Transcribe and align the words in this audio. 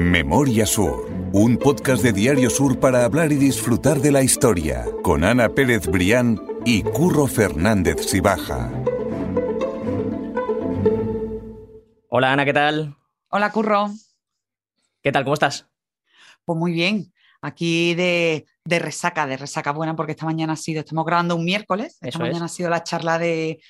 Memoria 0.00 0.64
Sur, 0.64 1.10
un 1.34 1.58
podcast 1.58 2.02
de 2.02 2.14
Diario 2.14 2.48
Sur 2.48 2.80
para 2.80 3.04
hablar 3.04 3.32
y 3.32 3.34
disfrutar 3.34 4.00
de 4.00 4.10
la 4.10 4.22
historia, 4.22 4.86
con 5.02 5.24
Ana 5.24 5.50
Pérez 5.50 5.86
Brián 5.88 6.40
y 6.64 6.82
Curro 6.82 7.26
Fernández 7.26 8.06
Sibaja. 8.06 8.72
Hola 12.08 12.32
Ana, 12.32 12.46
¿qué 12.46 12.54
tal? 12.54 12.96
Hola 13.28 13.52
Curro. 13.52 13.90
¿Qué 15.02 15.12
tal? 15.12 15.24
¿Cómo 15.24 15.34
estás? 15.34 15.66
Pues 16.46 16.58
muy 16.58 16.72
bien. 16.72 17.12
Aquí 17.42 17.94
de, 17.94 18.46
resaca, 18.64 19.26
de 19.26 19.36
resaca 19.36 19.72
buena, 19.72 19.96
porque 19.96 20.12
esta 20.12 20.24
mañana 20.24 20.54
ha 20.54 20.56
sido, 20.56 20.80
estamos 20.80 21.04
grabando 21.04 21.36
un 21.36 21.44
miércoles, 21.44 21.98
esta 22.00 22.18
mañana 22.18 22.46
ha 22.46 22.48
sido 22.48 22.70
la 22.70 22.84
charla 22.84 23.18
de 23.18 23.60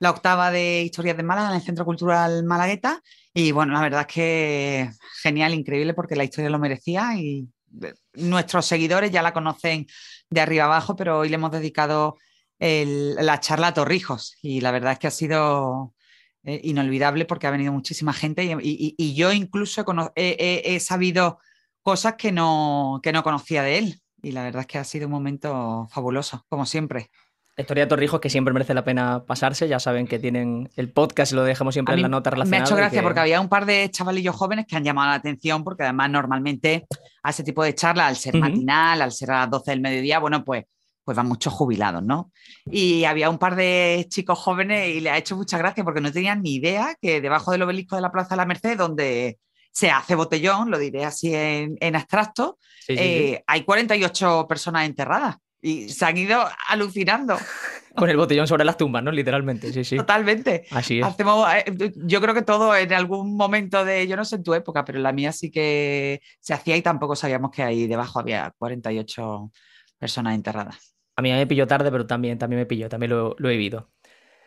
la 0.00 0.10
octava 0.10 0.50
de 0.50 0.82
Historias 0.82 1.16
de 1.16 1.22
Málaga 1.22 1.48
en 1.48 1.56
el 1.56 1.62
Centro 1.62 1.86
Cultural 1.86 2.44
Malagueta. 2.44 3.02
Y 3.38 3.52
bueno, 3.52 3.72
la 3.72 3.82
verdad 3.82 4.00
es 4.00 4.06
que 4.08 4.90
genial, 5.22 5.54
increíble, 5.54 5.94
porque 5.94 6.16
la 6.16 6.24
historia 6.24 6.50
lo 6.50 6.58
merecía 6.58 7.14
y 7.14 7.48
eh, 7.84 7.94
nuestros 8.14 8.66
seguidores 8.66 9.12
ya 9.12 9.22
la 9.22 9.32
conocen 9.32 9.86
de 10.28 10.40
arriba 10.40 10.64
abajo, 10.64 10.96
pero 10.96 11.20
hoy 11.20 11.28
le 11.28 11.36
hemos 11.36 11.52
dedicado 11.52 12.16
la 12.58 13.38
charla 13.38 13.68
a 13.68 13.74
Torrijos 13.74 14.36
y 14.42 14.60
la 14.60 14.72
verdad 14.72 14.94
es 14.94 14.98
que 14.98 15.06
ha 15.06 15.12
sido 15.12 15.94
eh, 16.42 16.60
inolvidable 16.64 17.26
porque 17.26 17.46
ha 17.46 17.52
venido 17.52 17.72
muchísima 17.72 18.12
gente 18.12 18.42
y, 18.60 19.14
yo 19.14 19.32
incluso 19.32 19.84
he, 20.16 20.80
sabido 20.80 21.38
cosas 21.82 22.14
que 22.18 22.32
no, 22.32 22.98
que 23.04 23.12
no 23.12 23.22
conocía 23.22 23.62
de 23.62 23.78
él 23.78 24.02
y 24.20 24.32
la 24.32 24.42
verdad 24.42 24.62
es 24.62 24.66
que 24.66 24.78
ha 24.78 24.84
sido 24.84 25.06
un 25.06 25.12
momento 25.12 25.86
fabuloso, 25.92 26.44
como 26.48 26.66
siempre. 26.66 27.12
La 27.58 27.62
historia 27.62 27.86
de 27.86 27.88
Torrijos 27.88 28.20
que 28.20 28.30
siempre 28.30 28.54
merece 28.54 28.72
la 28.72 28.84
pena 28.84 29.24
pasarse. 29.26 29.66
Ya 29.66 29.80
saben 29.80 30.06
que 30.06 30.20
tienen 30.20 30.70
el 30.76 30.92
podcast 30.92 31.32
y 31.32 31.34
lo 31.34 31.42
dejamos 31.42 31.74
siempre 31.74 31.96
en 31.96 32.02
la 32.02 32.08
nota 32.08 32.30
relacionada. 32.30 32.56
Me 32.56 32.62
ha 32.62 32.64
hecho 32.64 32.76
gracia 32.76 33.02
porque 33.02 33.18
había 33.18 33.40
un 33.40 33.48
par 33.48 33.66
de 33.66 33.90
chavalillos 33.90 34.36
jóvenes 34.36 34.64
que 34.64 34.76
han 34.76 34.84
llamado 34.84 35.08
la 35.08 35.16
atención 35.16 35.64
porque 35.64 35.82
además 35.82 36.08
normalmente 36.08 36.86
a 37.20 37.30
ese 37.30 37.42
tipo 37.42 37.64
de 37.64 37.74
charla, 37.74 38.06
al 38.06 38.14
ser 38.14 38.36
matinal, 38.36 39.02
al 39.02 39.10
ser 39.10 39.32
a 39.32 39.40
las 39.40 39.50
12 39.50 39.72
del 39.72 39.80
mediodía, 39.80 40.20
bueno, 40.20 40.44
pues, 40.44 40.66
pues 41.02 41.16
van 41.16 41.26
muchos 41.26 41.52
jubilados, 41.52 42.00
¿no? 42.00 42.30
Y 42.64 43.02
había 43.02 43.28
un 43.28 43.38
par 43.38 43.56
de 43.56 44.06
chicos 44.08 44.38
jóvenes 44.38 44.94
y 44.94 45.00
le 45.00 45.10
ha 45.10 45.18
hecho 45.18 45.36
mucha 45.36 45.58
gracia 45.58 45.82
porque 45.82 46.00
no 46.00 46.12
tenían 46.12 46.42
ni 46.42 46.54
idea 46.54 46.94
que 47.02 47.20
debajo 47.20 47.50
del 47.50 47.62
obelisco 47.62 47.96
de 47.96 48.02
la 48.02 48.12
Plaza 48.12 48.30
de 48.30 48.36
la 48.36 48.46
Merced, 48.46 48.78
donde 48.78 49.40
se 49.72 49.90
hace 49.90 50.14
botellón, 50.14 50.70
lo 50.70 50.78
diré 50.78 51.04
así 51.04 51.34
en, 51.34 51.96
abstracto, 51.96 52.56
eh, 52.86 53.42
hay 53.48 53.64
48 53.64 54.46
personas 54.48 54.86
enterradas 54.86 55.38
y 55.60 55.88
se 55.88 56.04
han 56.04 56.16
ido 56.16 56.44
alucinando. 56.68 57.36
Con 57.96 58.08
el 58.08 58.16
botellón 58.16 58.46
sobre 58.46 58.64
las 58.64 58.76
tumbas, 58.76 59.02
¿no? 59.02 59.10
Literalmente, 59.10 59.72
sí, 59.72 59.82
sí. 59.82 59.96
Totalmente. 59.96 60.66
Así 60.70 61.00
es. 61.00 61.06
Hacemos, 61.06 61.48
eh, 61.52 61.92
yo 61.96 62.20
creo 62.20 62.32
que 62.32 62.42
todo 62.42 62.76
en 62.76 62.92
algún 62.92 63.36
momento 63.36 63.84
de, 63.84 64.06
yo 64.06 64.16
no 64.16 64.24
sé 64.24 64.36
en 64.36 64.44
tu 64.44 64.54
época, 64.54 64.84
pero 64.84 64.98
en 64.98 65.02
la 65.02 65.12
mía 65.12 65.32
sí 65.32 65.50
que 65.50 66.20
se 66.38 66.54
hacía 66.54 66.76
y 66.76 66.82
tampoco 66.82 67.16
sabíamos 67.16 67.50
que 67.50 67.62
ahí 67.62 67.88
debajo 67.88 68.20
había 68.20 68.52
48 68.56 69.50
personas 69.98 70.36
enterradas. 70.36 70.94
A 71.16 71.22
mí 71.22 71.32
me 71.32 71.46
pilló 71.48 71.66
tarde, 71.66 71.90
pero 71.90 72.06
también, 72.06 72.38
también 72.38 72.60
me 72.60 72.66
pilló, 72.66 72.88
también 72.88 73.10
lo, 73.10 73.34
lo 73.38 73.48
he 73.48 73.52
vivido. 73.52 73.90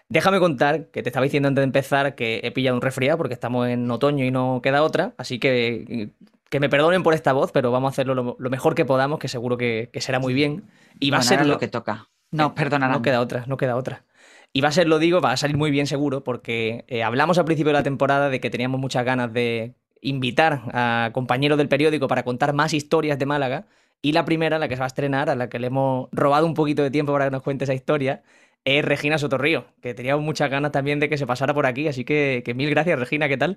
Déjame 0.08 0.40
contar 0.40 0.90
que 0.92 1.04
te 1.04 1.10
estaba 1.10 1.24
diciendo 1.24 1.48
antes 1.48 1.62
de 1.62 1.66
empezar 1.66 2.16
que 2.16 2.42
he 2.44 2.52
pillado 2.52 2.76
un 2.76 2.82
resfriado 2.82 3.18
porque 3.18 3.34
estamos 3.34 3.68
en 3.68 3.90
otoño 3.92 4.24
y 4.24 4.32
no 4.32 4.62
queda 4.62 4.84
otra, 4.84 5.14
así 5.18 5.40
que 5.40 6.12
que 6.52 6.60
me 6.60 6.68
perdonen 6.68 7.02
por 7.02 7.14
esta 7.14 7.32
voz, 7.32 7.54
pero 7.54 7.72
vamos 7.72 7.88
a 7.88 7.92
hacerlo 7.92 8.36
lo, 8.38 8.50
mejor 8.50 8.76
que 8.76 8.84
podamos, 8.84 9.20
que 9.20 9.30
seguro 9.30 9.58
que, 9.58 9.90
será 10.00 10.20
muy 10.20 10.34
bien. 10.34 10.66
Y 11.00 11.10
va 11.10 11.20
a 11.20 11.22
ser 11.22 11.46
lo... 11.46 11.58
que 11.58 11.70
toca. 11.70 12.10
No, 12.30 12.48
eh, 12.48 12.52
perdona. 12.54 12.90
No 12.90 13.02
queda 13.02 13.22
otra, 13.22 13.46
no 13.48 13.56
queda 13.56 13.78
otra. 13.78 14.04
Y 14.52 14.60
va 14.60 14.68
a 14.68 14.74
ser, 14.74 14.90
lo 14.90 15.00
digo, 15.00 15.22
va 15.22 15.32
a 15.32 15.38
salir 15.38 15.56
muy 15.56 15.72
bien 15.72 15.88
seguro, 15.88 16.26
porque 16.26 16.84
eh, 16.90 17.04
hablamos 17.04 17.38
al 17.38 17.46
principio 17.46 17.70
de 17.70 17.80
la 17.80 17.84
temporada 17.84 18.30
de 18.30 18.42
que 18.42 18.50
teníamos 18.50 18.82
muchas 18.82 19.06
ganas 19.06 19.32
de 19.32 19.76
invitar 20.02 20.64
a 20.74 21.12
compañeros 21.14 21.58
del 21.58 21.70
periódico 21.70 22.10
para 22.10 22.24
contar 22.24 22.52
más 22.52 22.74
historias 22.74 23.18
de 23.18 23.26
Málaga. 23.26 23.68
Y 24.02 24.12
la 24.12 24.26
primera, 24.26 24.60
la 24.60 24.68
que 24.68 24.76
se 24.76 24.80
va 24.80 24.88
a 24.88 24.88
estrenar, 24.88 25.30
a 25.30 25.36
la 25.36 25.48
que 25.48 25.58
le 25.58 25.68
hemos 25.68 26.10
robado 26.12 26.46
un 26.46 26.54
poquito 26.54 26.84
de 26.84 26.92
tiempo 26.92 27.14
para 27.14 27.26
que 27.26 27.32
nos 27.32 27.44
cuente 27.44 27.64
esa 27.64 27.74
historia, 27.74 28.24
es 28.66 28.84
Regina 28.84 29.18
Sotorrío, 29.18 29.68
que 29.82 29.94
teníamos 29.94 30.26
muchas 30.26 30.50
ganas 30.50 30.74
también 30.74 31.00
de 31.00 31.08
que 31.08 31.18
se 31.18 31.26
pasara 31.26 31.54
por 31.54 31.66
aquí. 31.66 31.88
Así 31.88 32.04
que, 32.04 32.42
que 32.44 32.54
mil 32.54 32.70
gracias, 32.70 33.00
Regina, 33.00 33.30
¿qué 33.30 33.38
tal? 33.38 33.56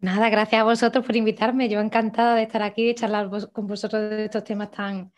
Nada, 0.00 0.30
gracias 0.30 0.60
a 0.60 0.64
vosotros 0.64 1.04
por 1.04 1.14
invitarme. 1.14 1.68
Yo 1.68 1.80
encantada 1.80 2.34
de 2.34 2.42
estar 2.42 2.62
aquí 2.62 2.90
y 2.90 2.94
charlar 2.94 3.28
con 3.52 3.66
vosotros 3.66 4.10
de 4.10 4.24
estos 4.24 4.44
temas 4.44 4.70
tan, 4.70 5.12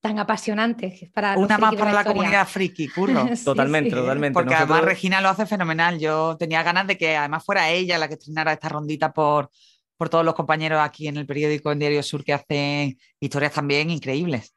tan 0.00 0.18
apasionantes. 0.18 1.08
Para 1.12 1.38
Una 1.38 1.56
más 1.56 1.74
para 1.76 1.92
la, 1.92 2.04
comunidad 2.04 2.46
friki, 2.46 2.88
curro. 2.88 3.26
totalmente, 3.44 3.90
totalmente. 3.90 4.34
Porque 4.34 4.54
además 4.54 4.84
Regina 4.84 5.20
lo 5.20 5.28
hace 5.28 5.46
fenomenal. 5.46 6.00
Yo 6.00 6.36
tenía 6.36 6.62
ganas 6.64 6.88
de 6.88 6.98
que 6.98 7.16
además 7.16 7.44
fuera 7.44 7.70
ella 7.70 7.96
la 7.96 8.08
que 8.08 8.14
estrenara 8.14 8.52
esta 8.52 8.68
rondita 8.68 9.12
por, 9.12 9.50
por 9.96 10.08
todos 10.08 10.24
los 10.24 10.34
compañeros 10.34 10.80
aquí 10.82 11.06
en 11.06 11.16
el 11.16 11.26
periódico 11.26 11.70
en 11.70 11.78
Diario 11.78 12.02
Sur 12.02 12.24
que 12.24 12.32
hacen 12.32 12.98
historias 13.20 13.52
también 13.52 13.88
increíbles. 13.90 14.52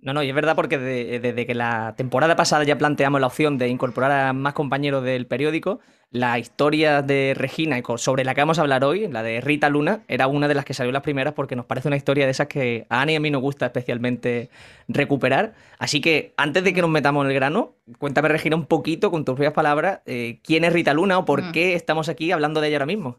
No, 0.00 0.12
no, 0.12 0.22
y 0.22 0.28
es 0.28 0.34
verdad 0.34 0.54
porque 0.54 0.78
desde 0.78 1.46
que 1.46 1.54
la 1.54 1.94
temporada 1.96 2.36
pasada 2.36 2.64
ya 2.64 2.78
planteamos 2.78 3.20
la 3.20 3.26
opción 3.26 3.58
de 3.58 3.68
incorporar 3.68 4.12
a 4.12 4.32
más 4.32 4.52
compañeros 4.52 5.02
del 5.02 5.26
periódico, 5.26 5.80
la 6.10 6.38
historia 6.38 7.02
de 7.02 7.34
Regina 7.36 7.80
sobre 7.96 8.24
la 8.24 8.34
que 8.34 8.40
vamos 8.40 8.58
a 8.58 8.62
hablar 8.62 8.84
hoy, 8.84 9.08
la 9.08 9.22
de 9.22 9.40
Rita 9.40 9.68
Luna, 9.68 10.02
era 10.08 10.28
una 10.28 10.48
de 10.48 10.54
las 10.54 10.64
que 10.64 10.74
salió 10.74 10.92
las 10.92 11.02
primeras 11.02 11.34
porque 11.34 11.56
nos 11.56 11.66
parece 11.66 11.88
una 11.88 11.96
historia 11.96 12.24
de 12.24 12.30
esas 12.30 12.46
que 12.46 12.86
a 12.88 13.00
Ana 13.00 13.12
y 13.12 13.16
a 13.16 13.20
mí 13.20 13.30
nos 13.30 13.42
gusta 13.42 13.66
especialmente 13.66 14.50
recuperar. 14.88 15.54
Así 15.78 16.00
que 16.00 16.32
antes 16.36 16.62
de 16.62 16.72
que 16.72 16.80
nos 16.80 16.90
metamos 16.90 17.24
en 17.24 17.30
el 17.30 17.34
grano, 17.34 17.74
cuéntame 17.98 18.28
Regina 18.28 18.56
un 18.56 18.66
poquito 18.66 19.10
con 19.10 19.24
tus 19.24 19.34
propias 19.34 19.52
palabras 19.52 20.00
eh, 20.06 20.40
quién 20.42 20.64
es 20.64 20.72
Rita 20.72 20.94
Luna 20.94 21.18
o 21.18 21.24
por 21.24 21.42
mm. 21.42 21.52
qué 21.52 21.74
estamos 21.74 22.08
aquí 22.08 22.30
hablando 22.30 22.60
de 22.60 22.68
ella 22.68 22.76
ahora 22.76 22.86
mismo. 22.86 23.18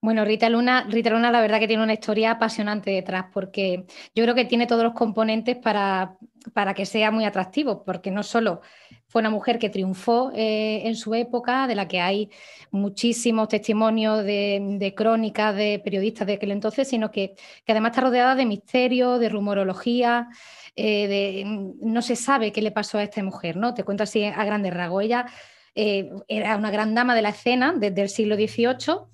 Bueno, 0.00 0.24
Rita 0.24 0.48
Luna, 0.48 0.86
Rita 0.88 1.10
Luna 1.10 1.32
la 1.32 1.40
verdad 1.40 1.58
que 1.58 1.66
tiene 1.66 1.82
una 1.82 1.94
historia 1.94 2.30
apasionante 2.32 2.92
detrás, 2.92 3.26
porque 3.32 3.84
yo 4.14 4.22
creo 4.22 4.34
que 4.36 4.44
tiene 4.44 4.68
todos 4.68 4.84
los 4.84 4.94
componentes 4.94 5.56
para, 5.56 6.16
para 6.54 6.72
que 6.72 6.86
sea 6.86 7.10
muy 7.10 7.24
atractivo, 7.24 7.82
porque 7.82 8.12
no 8.12 8.22
solo 8.22 8.60
fue 9.08 9.20
una 9.20 9.30
mujer 9.30 9.58
que 9.58 9.70
triunfó 9.70 10.30
eh, 10.34 10.82
en 10.84 10.94
su 10.94 11.14
época, 11.14 11.66
de 11.66 11.74
la 11.74 11.88
que 11.88 12.00
hay 12.00 12.30
muchísimos 12.70 13.48
testimonios 13.48 14.24
de, 14.24 14.94
crónicas 14.96 15.56
de 15.56 15.80
periodistas 15.82 16.28
de 16.28 16.34
aquel 16.34 16.52
entonces, 16.52 16.86
sino 16.86 17.10
que, 17.10 17.34
además 17.66 17.90
está 17.90 18.02
rodeada 18.02 18.36
de 18.36 18.46
misterio, 18.46 19.18
de 19.18 19.28
rumorología, 19.28 20.28
eh, 20.76 21.08
de, 21.08 21.44
no 21.80 22.02
se 22.02 22.14
sabe 22.14 22.52
qué 22.52 22.62
le 22.62 22.70
pasó 22.70 22.98
a 22.98 23.02
esta 23.02 23.20
mujer, 23.24 23.56
¿no? 23.56 23.74
Te 23.74 23.82
cuento 23.82 24.04
así 24.04 24.24
a 24.24 24.44
grandes 24.44 24.72
rasgos. 24.72 25.02
Ella 25.02 25.26
eh, 25.74 26.08
era 26.28 26.56
una 26.56 26.70
gran 26.70 26.94
dama 26.94 27.16
de 27.16 27.22
la 27.22 27.30
escena 27.30 27.74
desde 27.76 28.02
el 28.02 28.08
siglo 28.08 28.36
XVIII 28.36 29.08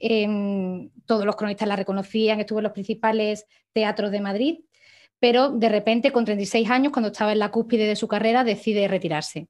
Em, 0.00 0.90
todos 1.06 1.24
los 1.24 1.36
cronistas 1.36 1.68
la 1.68 1.76
reconocían, 1.76 2.40
estuvo 2.40 2.58
en 2.58 2.64
los 2.64 2.72
principales 2.72 3.46
teatros 3.72 4.10
de 4.10 4.20
Madrid, 4.20 4.58
pero 5.18 5.50
de 5.50 5.68
repente 5.68 6.12
con 6.12 6.24
36 6.24 6.70
años, 6.70 6.92
cuando 6.92 7.08
estaba 7.08 7.32
en 7.32 7.38
la 7.38 7.50
cúspide 7.50 7.86
de 7.86 7.96
su 7.96 8.08
carrera, 8.08 8.44
decide 8.44 8.88
retirarse. 8.88 9.48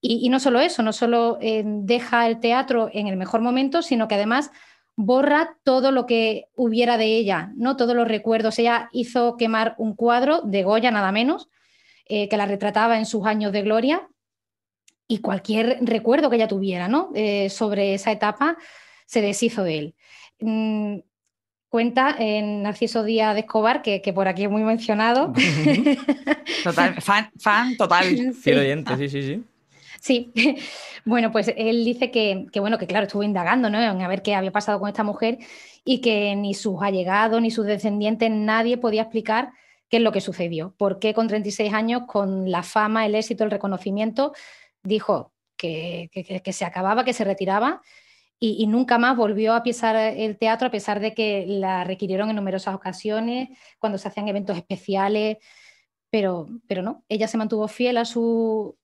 Y, 0.00 0.28
no 0.28 0.40
solo 0.40 0.60
eso, 0.60 0.82
no 0.82 0.92
solo 0.92 1.38
em, 1.40 1.86
deja 1.86 2.26
el 2.26 2.38
teatro 2.38 2.90
en 2.92 3.06
el 3.06 3.16
mejor 3.16 3.40
momento, 3.40 3.82
sino 3.82 4.08
que 4.08 4.14
además 4.14 4.50
borra 4.94 5.56
todo 5.64 5.90
lo 5.90 6.06
que 6.06 6.48
hubiera 6.54 6.98
de 6.98 7.06
ella, 7.16 7.52
¿no? 7.56 7.76
todos 7.76 7.96
los 7.96 8.06
recuerdos. 8.06 8.58
Ella 8.58 8.88
hizo 8.92 9.36
quemar 9.36 9.74
un 9.78 9.94
cuadro 9.94 10.42
de 10.42 10.62
Goya, 10.62 10.90
nada 10.90 11.12
menos, 11.12 11.48
eh, 12.06 12.28
que 12.28 12.36
la 12.36 12.46
retrataba 12.46 12.98
en 12.98 13.06
sus 13.06 13.26
años 13.26 13.52
de 13.52 13.62
gloria, 13.62 14.08
y 15.08 15.18
cualquier 15.18 15.78
recuerdo 15.82 16.30
que 16.30 16.36
ella 16.36 16.48
tuviera 16.48 16.88
¿no? 16.88 17.10
Eh, 17.14 17.48
sobre 17.50 17.94
esa 17.94 18.12
etapa 18.12 18.56
se 19.06 19.22
deshizo 19.22 19.62
de 19.62 19.78
él. 19.78 19.94
Mm, 20.40 20.98
cuenta 21.68 22.14
en 22.18 22.62
Narciso 22.62 23.04
Díaz 23.04 23.34
de 23.34 23.40
Escobar, 23.40 23.82
que, 23.82 24.00
por 24.14 24.28
aquí 24.28 24.44
es 24.44 24.50
muy 24.50 24.62
mencionado. 24.62 25.32
Total, 26.64 27.00
fan, 27.00 27.76
total. 27.76 28.34
Sí. 28.34 28.52
oyente, 28.52 28.96
sí, 28.96 29.08
sí, 29.08 29.22
sí. 29.22 29.44
Sí, 30.00 30.32
bueno, 31.04 31.32
pues 31.32 31.52
él 31.56 31.84
dice 31.84 32.10
que, 32.10 32.46
bueno, 32.60 32.78
que 32.78 32.86
claro, 32.86 33.06
estuvo 33.06 33.22
indagando, 33.22 33.70
¿no? 33.70 33.80
En 33.80 34.00
a 34.00 34.08
ver 34.08 34.22
qué 34.22 34.34
había 34.34 34.52
pasado 34.52 34.78
con 34.78 34.88
esta 34.88 35.02
mujer 35.02 35.38
y 35.84 36.00
que 36.00 36.34
ni 36.36 36.54
sus 36.54 36.82
allegados 36.82 37.40
ni 37.40 37.50
sus 37.50 37.66
descendientes, 37.66 38.30
nadie 38.30 38.76
podía 38.78 39.02
explicar 39.02 39.50
qué 39.88 39.98
es 39.98 40.02
lo 40.02 40.12
que 40.12 40.20
sucedió. 40.20 40.74
¿Por 40.76 40.98
qué 40.98 41.14
con 41.14 41.28
36 41.28 41.72
años, 41.72 42.02
con 42.06 42.50
la 42.50 42.62
fama, 42.62 43.06
el 43.06 43.14
éxito, 43.14 43.44
el 43.44 43.50
reconocimiento, 43.50 44.32
dijo 44.82 45.32
que, 45.56 46.10
que 46.12 46.52
se 46.52 46.64
acababa, 46.64 47.04
que 47.04 47.12
se 47.12 47.24
retiraba 47.24 47.82
y, 48.38 48.66
nunca 48.66 48.98
más 48.98 49.16
volvió 49.16 49.54
a 49.54 49.62
pisar 49.62 49.96
el 49.96 50.36
teatro 50.36 50.68
a 50.68 50.70
pesar 50.70 51.00
de 51.00 51.14
que 51.14 51.46
la 51.46 51.84
requirieron 51.84 52.30
en 52.30 52.36
numerosas 52.36 52.74
ocasiones, 52.74 53.48
cuando 53.78 53.98
se 53.98 54.08
hacían 54.08 54.28
eventos 54.28 54.56
especiales, 54.56 55.38
pero, 56.10 56.46
pero 56.68 56.82
no, 56.82 57.04
ella 57.08 57.28
se 57.28 57.38
mantuvo 57.38 57.66
fiel 57.68 57.96
a 57.96 58.04
su, 58.04 58.76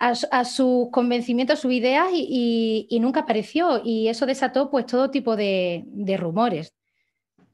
a, 0.00 0.44
sus 0.44 0.90
convencimientos, 0.90 1.58
a 1.58 1.62
sus 1.62 1.72
ideas 1.72 2.08
y, 2.12 2.98
nunca 3.00 3.20
apareció. 3.20 3.82
Y 3.84 4.08
eso 4.08 4.26
desató 4.26 4.70
pues 4.70 4.86
todo 4.86 5.10
tipo 5.10 5.36
de, 5.36 5.84
rumores. 6.18 6.74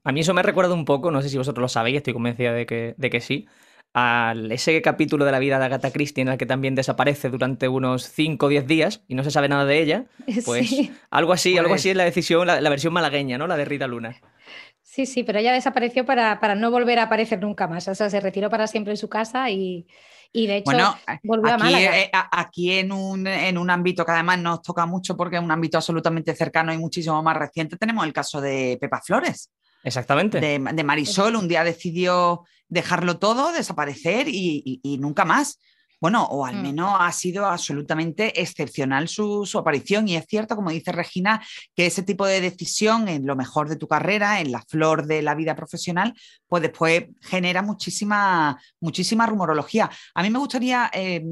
A 0.04 0.12
mí 0.12 0.20
eso 0.20 0.32
me 0.32 0.42
recuerda 0.42 0.72
un 0.72 0.84
poco, 0.84 1.10
no 1.10 1.20
sé 1.20 1.28
si 1.28 1.36
vosotros 1.36 1.62
lo 1.62 1.68
sabéis, 1.68 1.96
estoy 1.96 2.12
convencida 2.12 2.52
de 2.52 2.64
que, 2.64 2.94
de 2.96 3.10
que 3.10 3.20
sí, 3.20 3.48
a 3.98 4.34
ese 4.50 4.82
capítulo 4.82 5.24
de 5.24 5.32
la 5.32 5.38
vida 5.38 5.58
de 5.58 5.64
Agatha 5.64 5.90
Christie 5.90 6.20
en 6.20 6.28
el 6.28 6.36
que 6.36 6.44
también 6.44 6.74
desaparece 6.74 7.30
durante 7.30 7.66
unos 7.66 8.06
5 8.10 8.44
o 8.44 8.48
10 8.50 8.66
días 8.66 9.00
y 9.08 9.14
no 9.14 9.24
se 9.24 9.30
sabe 9.30 9.48
nada 9.48 9.64
de 9.64 9.80
ella, 9.80 10.04
pues 10.44 10.90
algo 11.08 11.32
así, 11.32 11.56
algo 11.56 11.72
así 11.72 11.88
es 11.88 11.96
la 11.96 12.04
decisión, 12.04 12.46
la, 12.46 12.68
versión 12.68 12.92
malagueña, 12.92 13.38
¿no? 13.38 13.46
La 13.46 13.56
de 13.56 13.64
Rita 13.64 13.86
Luna. 13.86 14.14
Sí, 14.82 15.06
sí, 15.06 15.22
pero 15.22 15.38
ella 15.38 15.50
desapareció 15.50 16.04
para, 16.04 16.54
no 16.56 16.70
volver 16.70 16.98
a 16.98 17.04
aparecer 17.04 17.40
nunca 17.40 17.68
más. 17.68 17.88
O 17.88 17.94
sea, 17.94 18.10
se 18.10 18.20
retiró 18.20 18.50
para 18.50 18.66
siempre 18.66 18.92
en 18.92 18.98
su 18.98 19.08
casa 19.08 19.48
y, 19.48 19.86
de 20.34 20.58
hecho 20.58 20.72
volvió 21.22 21.54
aquí, 21.54 21.62
a 21.62 21.64
Málaga. 21.64 21.98
Eh, 21.98 22.10
aquí 22.12 22.72
en 22.72 22.92
un, 22.92 23.26
en 23.26 23.56
un 23.56 23.70
ámbito 23.70 24.04
que 24.04 24.12
además 24.12 24.38
nos 24.40 24.60
toca 24.60 24.84
mucho 24.84 25.16
porque 25.16 25.36
es 25.36 25.42
un 25.42 25.50
ámbito 25.50 25.78
absolutamente 25.78 26.34
cercano 26.34 26.70
y 26.70 26.76
muchísimo 26.76 27.22
más 27.22 27.38
reciente, 27.38 27.78
tenemos 27.78 28.04
el 28.04 28.12
caso 28.12 28.42
de 28.42 28.76
Pepa 28.78 29.00
Flores. 29.00 29.50
Exactamente. 29.86 30.40
De, 30.40 30.84
Marisol, 30.84 31.36
un 31.36 31.46
día 31.46 31.62
decidió 31.62 32.42
dejarlo 32.68 33.18
todo, 33.18 33.52
desaparecer 33.52 34.26
y 34.28 34.98
nunca 35.00 35.24
más. 35.24 35.58
Bueno, 35.98 36.24
o 36.24 36.44
al 36.44 36.56
mm. 36.56 36.62
menos 36.62 36.94
ha 36.98 37.10
sido 37.10 37.46
absolutamente 37.46 38.40
excepcional 38.40 39.08
su, 39.08 39.48
aparición 39.58 40.06
y 40.08 40.16
es 40.16 40.26
cierto, 40.28 40.54
como 40.54 40.70
dice 40.70 40.92
Regina, 40.92 41.42
que 41.74 41.86
ese 41.86 42.02
tipo 42.02 42.26
de 42.26 42.42
decisión 42.42 43.08
en 43.08 43.26
lo 43.26 43.34
mejor 43.34 43.68
de 43.70 43.76
tu 43.76 43.88
carrera, 43.88 44.40
en 44.40 44.52
la 44.52 44.62
flor 44.68 45.06
de 45.06 45.22
la 45.22 45.34
vida 45.34 45.56
profesional, 45.56 46.12
pues 46.48 46.62
después 46.62 47.06
genera 47.22 47.62
muchísima, 47.62 48.60
muchísima 48.78 49.26
rumorología. 49.26 49.90
A 50.14 50.22
mí 50.22 50.28
me 50.28 50.38
gustaría 50.38 50.90
eh, 50.92 51.24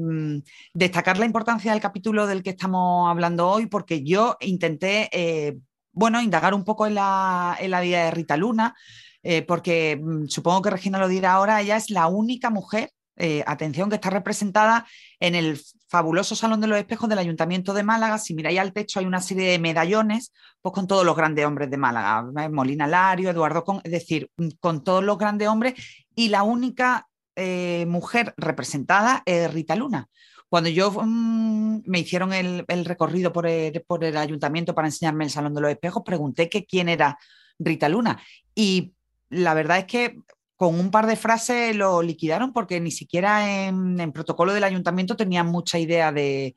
destacar 0.73 1.19
la 1.19 1.25
importancia 1.25 1.71
del 1.71 1.81
capítulo 1.81 2.25
del 2.25 2.41
que 2.41 2.51
estamos 2.51 3.09
hablando 3.09 3.47
hoy 3.47 3.67
porque 3.67 4.03
yo 4.03 4.35
intenté, 4.39 5.09
eh, 5.11 5.57
bueno, 5.91 6.21
indagar 6.21 6.55
un 6.55 6.63
poco 6.63 6.87
en 6.87 6.95
la, 6.95 7.55
vida 7.61 8.05
de 8.05 8.11
Rita 8.11 8.35
Luna. 8.35 8.75
Eh, 9.27 9.41
porque 9.41 9.99
mm, 9.99 10.27
supongo 10.27 10.61
que 10.61 10.69
Regina 10.69 10.99
lo 10.99 11.07
dirá 11.07 11.33
ahora, 11.33 11.59
ella 11.59 11.77
es 11.77 11.89
la 11.89 12.05
única 12.05 12.51
mujer 12.51 12.91
eh, 13.17 13.43
atención, 13.47 13.89
que 13.89 13.95
está 13.95 14.11
representada 14.11 14.85
en 15.19 15.33
el 15.33 15.59
fabuloso 15.87 16.35
Salón 16.35 16.61
de 16.61 16.67
los 16.67 16.77
Espejos 16.77 17.09
del 17.09 17.17
Ayuntamiento 17.17 17.73
de 17.73 17.81
Málaga. 17.81 18.19
Si 18.19 18.35
miráis 18.35 18.59
al 18.59 18.71
techo 18.71 18.99
hay 18.99 19.07
una 19.07 19.21
serie 19.21 19.49
de 19.49 19.57
medallones 19.57 20.31
pues, 20.61 20.73
con 20.75 20.85
todos 20.85 21.03
los 21.03 21.15
grandes 21.15 21.43
hombres 21.43 21.71
de 21.71 21.77
Málaga, 21.77 22.23
eh, 22.43 22.49
Molina 22.49 22.85
Lario, 22.85 23.31
Eduardo 23.31 23.63
Con, 23.63 23.81
es 23.83 23.91
decir, 23.91 24.29
mm, 24.37 24.49
con 24.59 24.83
todos 24.83 25.03
los 25.03 25.17
grandes 25.17 25.47
hombres 25.47 25.73
y 26.15 26.29
la 26.29 26.43
única 26.43 27.07
mujer 27.87 28.33
representada 28.37 29.21
es 29.25 29.53
Rita 29.53 29.75
Luna. 29.75 30.07
Cuando 30.47 30.69
yo 30.69 30.89
mm, 30.89 31.81
me 31.85 31.99
hicieron 31.99 32.31
el, 32.31 32.63
recorrido 32.85 33.33
por 33.33 33.45
el, 33.45 33.83
por 33.85 34.05
el, 34.05 34.15
ayuntamiento 34.15 34.73
para 34.73 34.87
enseñarme 34.87 35.25
el 35.25 35.29
Salón 35.31 35.53
de 35.53 35.59
los 35.59 35.71
Espejos, 35.71 36.03
pregunté 36.05 36.47
que 36.47 36.65
quién 36.65 36.87
era 36.87 37.17
Rita 37.59 37.89
Luna. 37.89 38.21
Y 38.53 38.94
la 39.29 39.53
verdad 39.53 39.79
es 39.79 39.85
que 39.85 40.17
con 40.55 40.79
un 40.79 40.91
par 40.91 41.05
de 41.05 41.15
frases 41.15 41.75
lo 41.75 42.01
liquidaron 42.01 42.53
porque 42.53 42.79
ni 42.79 42.91
siquiera 42.91 43.65
en, 43.65 44.11
protocolo 44.13 44.53
del 44.53 44.63
ayuntamiento 44.63 45.15
tenían 45.15 45.47
mucha 45.47 45.79
idea 45.79 46.11
de, 46.11 46.55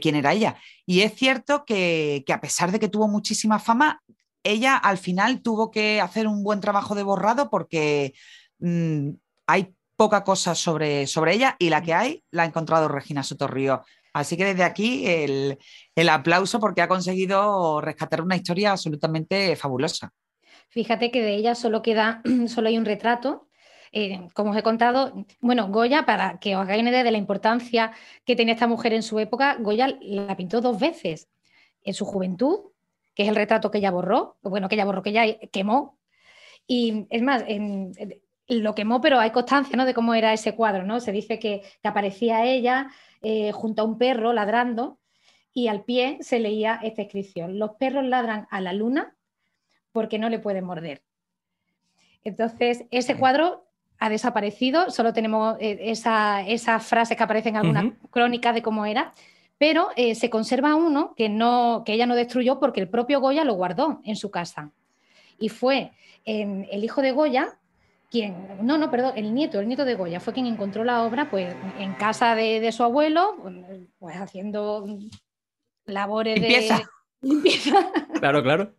quién 0.00 0.16
era 0.16 0.32
ella. 0.32 0.56
Y 0.86 1.02
es 1.02 1.14
cierto 1.14 1.64
que, 1.64 2.24
a 2.28 2.40
pesar 2.40 2.72
de 2.72 2.80
que 2.80 2.88
tuvo 2.88 3.08
muchísima 3.08 3.58
fama, 3.58 4.02
ella 4.42 4.76
al 4.76 4.98
final 4.98 5.42
tuvo 5.42 5.70
que 5.70 6.00
hacer 6.00 6.26
un 6.26 6.42
buen 6.42 6.60
trabajo 6.60 6.94
de 6.94 7.02
borrado 7.02 7.50
porque 7.50 8.14
mm, 8.58 9.10
hay 9.46 9.74
poca 9.96 10.24
cosa 10.24 10.54
sobre, 10.54 11.06
sobre 11.06 11.34
ella 11.34 11.56
y 11.58 11.70
la 11.70 11.82
que 11.82 11.94
hay 11.94 12.24
la 12.30 12.44
ha 12.44 12.46
encontrado 12.46 12.88
Regina 12.88 13.22
Sotorrío. 13.22 13.84
Así 14.12 14.36
que 14.36 14.44
desde 14.44 14.64
aquí 14.64 15.06
el, 15.06 15.58
el 15.94 16.08
aplauso 16.08 16.60
porque 16.60 16.82
ha 16.82 16.88
conseguido 16.88 17.80
rescatar 17.80 18.22
una 18.22 18.36
historia 18.36 18.72
absolutamente 18.72 19.54
fabulosa. 19.54 20.12
Fíjate 20.78 21.10
que 21.10 21.22
de 21.22 21.34
ella 21.34 21.56
solo 21.56 21.82
queda, 21.82 22.22
solo 22.46 22.68
hay 22.68 22.78
un 22.78 22.84
retrato. 22.84 23.48
Eh, 23.90 24.28
como 24.32 24.52
os 24.52 24.56
he 24.56 24.62
contado, 24.62 25.26
bueno, 25.40 25.66
Goya, 25.72 26.06
para 26.06 26.38
que 26.38 26.54
os 26.54 26.62
hagáis 26.62 26.82
una 26.82 26.90
idea 26.90 27.02
de 27.02 27.10
la 27.10 27.18
importancia 27.18 27.90
que 28.24 28.36
tenía 28.36 28.54
esta 28.54 28.68
mujer 28.68 28.92
en 28.92 29.02
su 29.02 29.18
época, 29.18 29.56
Goya 29.58 29.98
la 30.00 30.36
pintó 30.36 30.60
dos 30.60 30.78
veces. 30.78 31.28
En 31.82 31.94
su 31.94 32.04
juventud, 32.04 32.60
que 33.16 33.24
es 33.24 33.28
el 33.28 33.34
retrato 33.34 33.72
que 33.72 33.78
ella 33.78 33.90
borró, 33.90 34.36
bueno, 34.40 34.68
que 34.68 34.76
ella 34.76 34.84
borró, 34.84 35.02
que 35.02 35.10
ella 35.10 35.36
quemó. 35.50 35.98
Y 36.68 37.08
es 37.10 37.22
más, 37.22 37.44
lo 38.46 38.74
quemó, 38.76 39.00
pero 39.00 39.18
hay 39.18 39.32
constancia 39.32 39.76
¿no? 39.76 39.84
de 39.84 39.94
cómo 39.94 40.14
era 40.14 40.32
ese 40.32 40.54
cuadro, 40.54 40.84
¿no? 40.84 41.00
Se 41.00 41.10
dice 41.10 41.40
que, 41.40 41.62
aparecía 41.82 42.44
ella 42.44 42.88
eh, 43.20 43.50
junto 43.50 43.82
a 43.82 43.84
un 43.84 43.98
perro 43.98 44.32
ladrando 44.32 45.00
y 45.52 45.66
al 45.66 45.82
pie 45.82 46.18
se 46.20 46.38
leía 46.38 46.78
esta 46.84 47.02
inscripción: 47.02 47.58
Los 47.58 47.72
perros 47.80 48.04
ladran 48.04 48.46
a 48.52 48.60
la 48.60 48.72
luna 48.72 49.17
porque 49.98 50.20
no 50.20 50.28
le 50.28 50.38
pueden 50.38 50.64
morder. 50.64 51.02
Entonces, 52.22 52.84
ese 52.92 53.16
cuadro 53.16 53.66
ha 53.98 54.08
desaparecido, 54.08 54.92
solo 54.92 55.12
tenemos 55.12 55.56
eh, 55.58 55.76
esa, 55.90 56.46
esa 56.46 56.78
frase 56.78 57.16
que 57.16 57.24
aparece 57.24 57.48
en 57.48 57.56
algunas 57.56 57.94
crónicas 58.10 58.54
de 58.54 58.62
cómo 58.62 58.86
era, 58.86 59.12
pero 59.58 59.88
eh, 59.96 60.14
se 60.14 60.30
conserva 60.30 60.76
uno 60.76 61.14
que, 61.16 61.28
no, 61.28 61.82
que 61.84 61.94
ella 61.94 62.06
no 62.06 62.14
destruyó 62.14 62.60
porque 62.60 62.80
el 62.80 62.88
propio 62.88 63.20
Goya 63.20 63.42
lo 63.42 63.54
guardó 63.54 64.00
en 64.04 64.14
su 64.14 64.30
casa. 64.30 64.70
Y 65.36 65.48
fue 65.48 65.90
el 66.24 66.84
hijo 66.84 67.02
de 67.02 67.10
Goya 67.10 67.58
quien, 68.08 68.36
no, 68.62 68.78
no, 68.78 68.92
perdón, 68.92 69.14
el 69.16 69.34
nieto, 69.34 69.58
el 69.58 69.66
nieto 69.66 69.84
de 69.84 69.96
Goya 69.96 70.20
fue 70.20 70.32
quien 70.32 70.46
encontró 70.46 70.84
la 70.84 71.02
obra 71.02 71.28
pues, 71.28 71.52
en 71.80 71.92
casa 71.94 72.36
de, 72.36 72.70
su 72.70 72.84
abuelo, 72.84 73.34
pues 73.98 74.14
haciendo 74.14 74.86
labores 75.86 76.40
de 76.40 76.48
limpieza. 77.20 77.90
Claro, 78.20 78.44
claro 78.44 78.78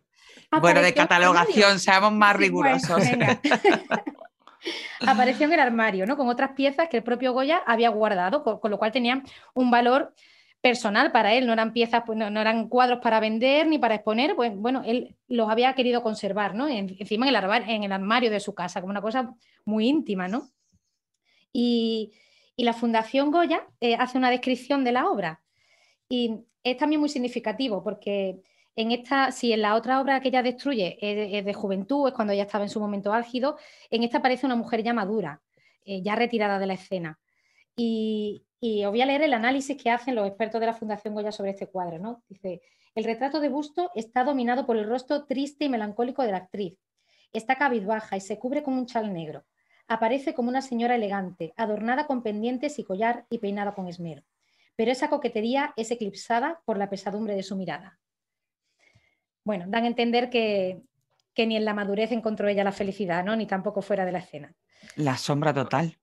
bueno, 0.58 0.82
de 0.82 0.94
catalogación, 0.94 1.78
seamos 1.78 2.12
más 2.12 2.36
rigurosos. 2.36 3.02
Apareció 5.06 5.46
en 5.46 5.52
el 5.52 5.60
armario, 5.60 6.06
¿no? 6.06 6.16
Con 6.16 6.28
otras 6.28 6.52
piezas 6.52 6.88
que 6.88 6.98
el 6.98 7.02
propio 7.02 7.32
Goya 7.32 7.62
había 7.66 7.88
guardado, 7.90 8.42
con, 8.42 8.70
lo 8.70 8.78
cual 8.78 8.92
tenían 8.92 9.24
un 9.54 9.70
valor 9.70 10.14
personal 10.60 11.10
para 11.10 11.32
él, 11.32 11.46
no 11.46 11.54
eran 11.54 11.72
piezas, 11.72 12.02
pues, 12.04 12.18
no, 12.18 12.26
eran 12.26 12.68
cuadros 12.68 12.98
para 13.00 13.18
vender 13.18 13.66
ni 13.66 13.78
para 13.78 13.94
exponer, 13.94 14.36
pues 14.36 14.54
bueno, 14.54 14.82
él 14.84 15.16
los 15.26 15.48
había 15.48 15.74
querido 15.74 16.02
conservar, 16.02 16.54
¿no? 16.54 16.68
encima 16.68 17.26
en 17.26 17.84
el, 17.84 17.92
armario 17.92 18.30
de 18.30 18.40
su 18.40 18.54
casa, 18.54 18.82
como 18.82 18.90
una 18.90 19.00
cosa 19.00 19.34
muy 19.64 19.88
íntima, 19.88 20.28
¿no? 20.28 20.50
Y, 21.52 22.12
la 22.56 22.74
Fundación 22.74 23.30
Goya 23.30 23.66
eh, 23.80 23.94
hace 23.94 24.18
una 24.18 24.28
descripción 24.28 24.84
de 24.84 24.92
la 24.92 25.08
obra 25.08 25.40
y 26.10 26.44
es 26.62 26.76
también 26.76 27.00
muy 27.00 27.08
significativo 27.08 27.82
porque 27.82 28.42
en 28.76 28.92
esta, 28.92 29.32
si 29.32 29.52
en 29.52 29.62
la 29.62 29.74
otra 29.74 30.00
obra 30.00 30.20
que 30.20 30.28
ella 30.28 30.42
destruye 30.42 30.96
es, 31.00 31.44
de 31.44 31.54
juventud, 31.54 32.08
es 32.08 32.14
cuando 32.14 32.32
ella 32.32 32.44
estaba 32.44 32.64
en 32.64 32.70
su 32.70 32.80
momento 32.80 33.12
álgido, 33.12 33.58
en 33.90 34.02
esta 34.02 34.18
aparece 34.18 34.46
una 34.46 34.56
mujer 34.56 34.82
ya 34.82 34.92
madura, 34.92 35.42
eh, 35.84 36.02
ya 36.02 36.14
retirada 36.14 36.58
de 36.58 36.66
la 36.66 36.74
escena. 36.74 37.18
Y, 37.76 38.44
os 38.62 38.90
voy 38.90 39.00
a 39.00 39.06
leer 39.06 39.22
el 39.22 39.32
análisis 39.32 39.82
que 39.82 39.90
hacen 39.90 40.14
los 40.14 40.26
expertos 40.26 40.60
de 40.60 40.66
la 40.66 40.74
Fundación 40.74 41.14
Goya 41.14 41.32
sobre 41.32 41.50
este 41.52 41.66
cuadro. 41.66 41.98
¿no? 41.98 42.22
Dice, 42.28 42.60
el 42.94 43.04
retrato 43.04 43.40
de 43.40 43.48
busto 43.48 43.90
está 43.94 44.22
dominado 44.22 44.66
por 44.66 44.76
el 44.76 44.86
rostro 44.86 45.24
triste 45.24 45.64
y 45.64 45.68
melancólico 45.70 46.22
de 46.22 46.32
la 46.32 46.38
actriz. 46.38 46.78
Está 47.32 47.56
cabizbaja 47.56 48.16
y 48.18 48.20
se 48.20 48.38
cubre 48.38 48.62
con 48.62 48.74
un 48.74 48.86
chal 48.86 49.12
negro. 49.12 49.44
Aparece 49.88 50.34
como 50.34 50.50
una 50.50 50.62
señora 50.62 50.96
elegante, 50.96 51.54
adornada 51.56 52.06
con 52.06 52.22
pendientes 52.22 52.78
y 52.78 52.84
collar 52.84 53.24
y 53.30 53.38
peinada 53.38 53.74
con 53.74 53.88
esmero. 53.88 54.22
Pero 54.76 54.92
esa 54.92 55.08
coquetería 55.08 55.72
es 55.76 55.90
eclipsada 55.90 56.60
por 56.64 56.76
la 56.76 56.90
pesadumbre 56.90 57.34
de 57.34 57.42
su 57.42 57.56
mirada 57.56 57.99
bueno, 59.50 59.64
dan 59.66 59.82
a 59.82 59.88
entender 59.88 60.30
que, 60.30 60.80
ni 61.36 61.56
en 61.56 61.64
la 61.64 61.74
madurez 61.74 62.12
encontró 62.12 62.46
ella 62.46 62.62
la 62.62 62.70
felicidad, 62.70 63.24
¿no? 63.24 63.34
Ni 63.34 63.46
tampoco 63.46 63.82
fuera 63.82 64.04
de 64.04 64.12
la 64.12 64.20
escena. 64.20 64.54
La 64.94 65.16
sombra 65.16 65.52
total. 65.52 65.98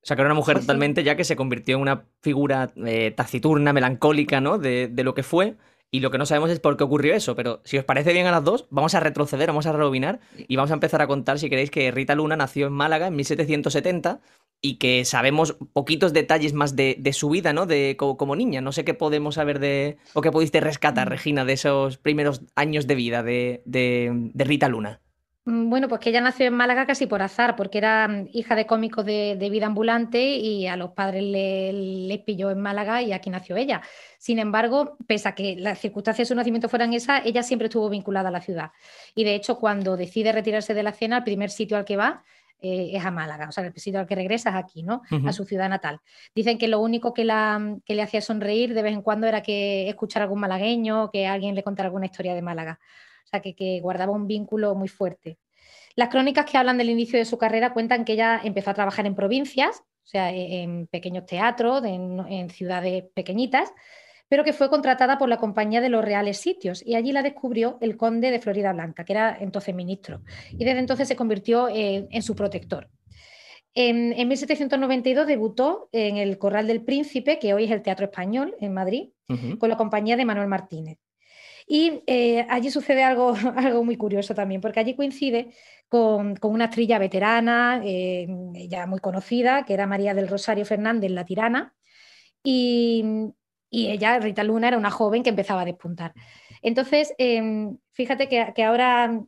O 0.00 0.06
sea, 0.06 0.14
que 0.14 0.22
era 0.22 0.28
una 0.28 0.36
mujer 0.36 0.60
totalmente 0.60 1.02
ya 1.02 1.16
que 1.16 1.24
se 1.24 1.34
convirtió 1.34 1.74
en 1.74 1.82
una 1.82 2.04
figura 2.20 2.70
eh, 2.86 3.10
taciturna, 3.10 3.72
melancólica, 3.72 4.40
¿no? 4.40 4.58
De, 4.58 4.86
de, 4.86 5.02
lo 5.02 5.12
que 5.12 5.24
fue. 5.24 5.56
Y 5.90 6.00
lo 6.00 6.10
que 6.10 6.18
no 6.18 6.26
sabemos 6.26 6.50
es 6.50 6.60
por 6.60 6.76
qué 6.76 6.84
ocurrió 6.84 7.14
eso. 7.14 7.36
Pero 7.36 7.60
si 7.64 7.78
os 7.78 7.84
parece 7.84 8.12
bien 8.12 8.26
a 8.26 8.32
las 8.32 8.42
dos, 8.42 8.66
vamos 8.70 8.94
a 8.94 9.00
retroceder, 9.00 9.48
vamos 9.48 9.66
a 9.66 9.72
rebobinar 9.72 10.20
y 10.36 10.56
vamos 10.56 10.70
a 10.70 10.74
empezar 10.74 11.00
a 11.02 11.06
contar, 11.06 11.38
si 11.38 11.48
queréis, 11.48 11.70
que 11.70 11.90
Rita 11.90 12.14
Luna 12.14 12.36
nació 12.36 12.66
en 12.66 12.72
Málaga 12.72 13.06
en 13.06 13.16
1770 13.16 14.20
y 14.64 14.76
que 14.76 15.04
sabemos 15.04 15.58
poquitos 15.74 16.14
detalles 16.14 16.54
más 16.54 16.74
de, 16.74 16.98
su 17.12 17.28
vida, 17.28 17.52
¿no? 17.52 17.66
De 17.66 17.96
como, 17.98 18.34
niña. 18.34 18.62
No 18.62 18.72
sé 18.72 18.82
qué 18.82 18.94
podemos 18.94 19.34
saber 19.34 19.58
de. 19.58 19.98
o 20.14 20.22
qué 20.22 20.30
pudiste 20.30 20.60
rescatar, 20.60 21.06
mm. 21.06 21.10
Regina, 21.10 21.44
de 21.44 21.52
esos 21.52 21.98
primeros 21.98 22.40
años 22.56 22.86
de 22.86 22.94
vida 22.94 23.22
de, 23.22 24.32
Rita 24.34 24.70
Luna. 24.70 25.02
Mm, 25.46 25.68
bueno, 25.68 25.88
pues 25.88 26.00
que 26.00 26.08
ella 26.10 26.22
nació 26.22 26.46
en 26.46 26.54
Málaga 26.54 26.86
casi 26.86 27.06
por 27.06 27.20
azar, 27.22 27.54
porque 27.56 27.78
era 27.78 28.08
mm, 28.08 28.28
hija 28.32 28.54
de 28.56 28.66
cómicos 28.66 29.04
de, 29.04 29.36
vida 29.50 29.66
ambulante 29.66 30.36
y 30.36 30.66
a 30.66 30.76
los 30.76 30.92
padres 30.92 31.22
les 31.22 31.74
le 31.74 32.18
pilló 32.18 32.50
en 32.50 32.60
Málaga 32.60 33.02
y 33.02 33.12
aquí 33.12 33.30
nació 33.30 33.56
ella. 33.56 33.82
Sin 34.18 34.38
embargo, 34.38 34.96
pese 35.06 35.28
a 35.28 35.34
que 35.34 35.56
las 35.56 35.78
circunstancias 35.78 36.28
de 36.28 36.32
su 36.32 36.36
nacimiento 36.36 36.68
fueran 36.68 36.94
esas, 36.94 37.24
ella 37.26 37.42
siempre 37.42 37.68
estuvo 37.68 37.90
vinculada 37.90 38.28
a 38.30 38.32
la 38.32 38.40
ciudad. 38.40 38.72
Y 39.14 39.24
de 39.24 39.34
hecho, 39.34 39.58
cuando 39.58 39.96
decide 39.96 40.32
retirarse 40.32 40.72
de 40.74 40.82
la 40.82 40.92
cena, 40.92 41.18
el 41.18 41.24
primer 41.24 41.50
sitio 41.50 41.76
al 41.76 41.84
que 41.84 41.96
va 41.96 42.24
eh, 42.60 42.92
es 42.94 43.04
a 43.04 43.10
Málaga, 43.10 43.48
o 43.48 43.52
sea, 43.52 43.66
el 43.66 43.74
sitio 43.74 44.00
al 44.00 44.06
que 44.06 44.14
regresa 44.14 44.50
es 44.50 44.56
aquí, 44.56 44.82
¿no? 44.82 45.02
A 45.26 45.32
su 45.32 45.44
ciudad 45.44 45.68
natal. 45.68 46.00
Dicen 46.34 46.56
que 46.56 46.68
lo 46.68 46.80
único 46.80 47.12
que, 47.12 47.24
la, 47.24 47.76
que 47.84 47.94
le 47.94 48.02
hacía 48.02 48.22
sonreír 48.22 48.72
de 48.72 48.82
vez 48.82 48.94
en 48.94 49.02
cuando 49.02 49.26
era 49.26 49.42
que 49.42 49.88
escuchar 49.90 50.22
algún 50.22 50.40
malagueño, 50.40 51.10
que 51.10 51.26
alguien 51.26 51.54
le 51.54 51.62
contara 51.62 51.88
alguna 51.88 52.06
historia 52.06 52.34
de 52.34 52.40
Málaga. 52.40 52.80
O 53.24 53.26
sea, 53.26 53.40
que, 53.40 53.80
guardaba 53.80 54.12
un 54.12 54.26
vínculo 54.26 54.74
muy 54.74 54.88
fuerte. 54.88 55.38
Las 55.96 56.08
crónicas 56.08 56.50
que 56.50 56.58
hablan 56.58 56.78
del 56.78 56.90
inicio 56.90 57.18
de 57.18 57.24
su 57.24 57.38
carrera 57.38 57.72
cuentan 57.72 58.04
que 58.04 58.14
ella 58.14 58.40
empezó 58.42 58.70
a 58.70 58.74
trabajar 58.74 59.06
en 59.06 59.14
provincias, 59.14 59.80
o 59.80 60.06
sea, 60.06 60.32
e, 60.32 60.62
en 60.62 60.86
pequeños 60.86 61.26
teatros, 61.26 61.84
en, 61.84 62.50
ciudades 62.50 63.04
pequeñitas, 63.14 63.72
pero 64.28 64.44
que 64.44 64.52
fue 64.52 64.70
contratada 64.70 65.18
por 65.18 65.28
la 65.28 65.36
Compañía 65.36 65.80
de 65.80 65.88
los 65.88 66.04
Reales 66.04 66.38
Sitios 66.38 66.82
y 66.84 66.96
allí 66.96 67.12
la 67.12 67.22
descubrió 67.22 67.78
el 67.80 67.96
conde 67.96 68.30
de 68.30 68.40
Florida 68.40 68.72
Blanca, 68.72 69.04
que 69.04 69.12
era 69.12 69.36
entonces 69.38 69.74
ministro, 69.74 70.22
y 70.50 70.64
desde 70.64 70.80
entonces 70.80 71.06
se 71.06 71.16
convirtió 71.16 71.68
en 71.68 72.22
su 72.22 72.34
protector. 72.34 72.88
En, 73.74 74.28
1792 74.28 75.26
debutó 75.26 75.88
en 75.90 76.16
el 76.16 76.38
Corral 76.38 76.68
del 76.68 76.84
Príncipe, 76.84 77.40
que 77.40 77.54
hoy 77.54 77.64
es 77.64 77.72
el 77.72 77.82
Teatro 77.82 78.06
Español 78.06 78.54
en 78.60 78.72
Madrid, 78.72 79.10
con 79.58 79.68
la 79.68 79.76
compañía 79.76 80.16
de 80.16 80.24
Manuel 80.24 80.46
Martínez. 80.46 80.98
Y 81.66 82.02
eh, 82.06 82.46
allí 82.50 82.70
sucede 82.70 83.02
algo, 83.02 83.34
algo 83.56 83.84
muy 83.84 83.96
curioso 83.96 84.34
también, 84.34 84.60
porque 84.60 84.80
allí 84.80 84.94
coincide 84.94 85.54
con, 85.88 86.38
una 86.42 86.66
estrella 86.66 86.98
veterana, 86.98 87.80
eh, 87.84 88.26
ya 88.68 88.86
muy 88.86 89.00
conocida, 89.00 89.64
que 89.64 89.74
era 89.74 89.86
María 89.86 90.14
del 90.14 90.28
Rosario 90.28 90.64
Fernández, 90.64 91.10
la 91.10 91.24
tirana, 91.24 91.74
y, 92.42 93.04
ella, 93.70 94.18
Rita 94.20 94.44
Luna, 94.44 94.68
era 94.68 94.78
una 94.78 94.90
joven 94.90 95.22
que 95.22 95.30
empezaba 95.30 95.62
a 95.62 95.64
despuntar. 95.64 96.14
Entonces, 96.62 97.12
em, 97.18 97.76
fíjate 97.92 98.28
que, 98.28 98.62
ahora 98.62 99.20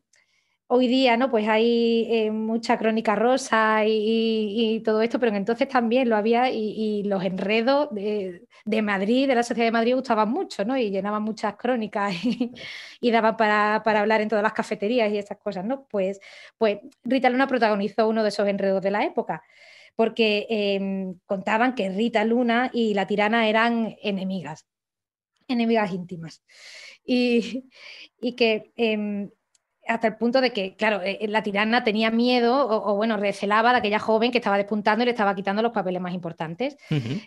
hoy 0.69 0.89
día 0.89 1.17
¿no? 1.17 1.31
pues 1.31 1.49
hay 1.49 2.07
eh, 2.11 2.31
mucha 2.31 2.77
crónica 2.79 3.15
rosa 3.15 3.85
y, 3.87 4.83
todo 4.85 5.03
esto, 5.03 5.19
pero 5.21 5.35
entonces 5.37 5.69
también 5.69 6.09
lo 6.09 6.17
había 6.17 6.51
y, 6.51 7.03
los 7.05 7.25
enredos 7.25 7.89
de, 7.93 8.83
Madrid, 8.83 9.29
de 9.29 9.35
la 9.35 9.43
sociedad 9.43 9.67
de 9.69 9.73
Madrid, 9.73 9.95
gustaban 9.95 10.31
mucho 10.31 10.65
¿no? 10.65 10.77
y 10.77 10.91
llenaban 10.91 11.23
muchas 11.23 11.57
crónicas 11.57 12.15
y, 12.25 13.11
daban 13.11 13.37
para, 13.37 13.77
hablar 13.77 14.21
en 14.21 14.29
todas 14.29 14.43
las 14.43 14.53
cafeterías 14.53 15.13
y 15.13 15.19
esas 15.19 15.39
cosas. 15.39 15.65
¿no? 15.65 15.87
Pues, 15.89 16.21
pues 16.59 16.79
Rita 17.05 17.31
Luna 17.31 17.47
protagonizó 17.47 18.09
uno 18.09 18.23
de 18.23 18.29
esos 18.31 18.49
enredos 18.49 18.83
de 18.83 18.91
la 18.91 19.05
época 19.05 19.43
porque 19.97 20.47
em, 20.51 21.19
contaban 21.25 21.75
que 21.75 21.89
Rita 21.89 22.23
Luna 22.25 22.71
y 22.73 22.93
la 22.93 23.07
tirana 23.07 23.49
eran 23.49 23.97
enemigas, 24.03 24.67
enemigas 25.49 25.93
íntimas. 25.93 26.43
Y, 27.03 27.65
que 28.37 28.73
em, 28.77 29.31
hasta 29.87 30.09
el 30.09 30.17
punto 30.17 30.41
de 30.41 30.53
que, 30.53 30.75
claro, 30.75 31.01
eh, 31.03 31.19
eh, 31.21 31.29
la 31.29 31.43
tirana 31.43 31.85
tenía 31.85 32.11
miedo 32.11 32.67
o, 32.69 32.97
bueno, 32.97 33.17
recelaba 33.17 33.73
de 33.73 33.79
aquella 33.79 33.99
joven 33.99 34.31
que 34.31 34.39
estaba 34.39 34.57
despuntando 34.57 35.03
y 35.03 35.07
le 35.07 35.13
estaba 35.13 35.35
quitando 35.35 35.63
los 35.63 35.73
papeles 35.73 36.01
más 36.01 36.15
importantes. 36.15 36.77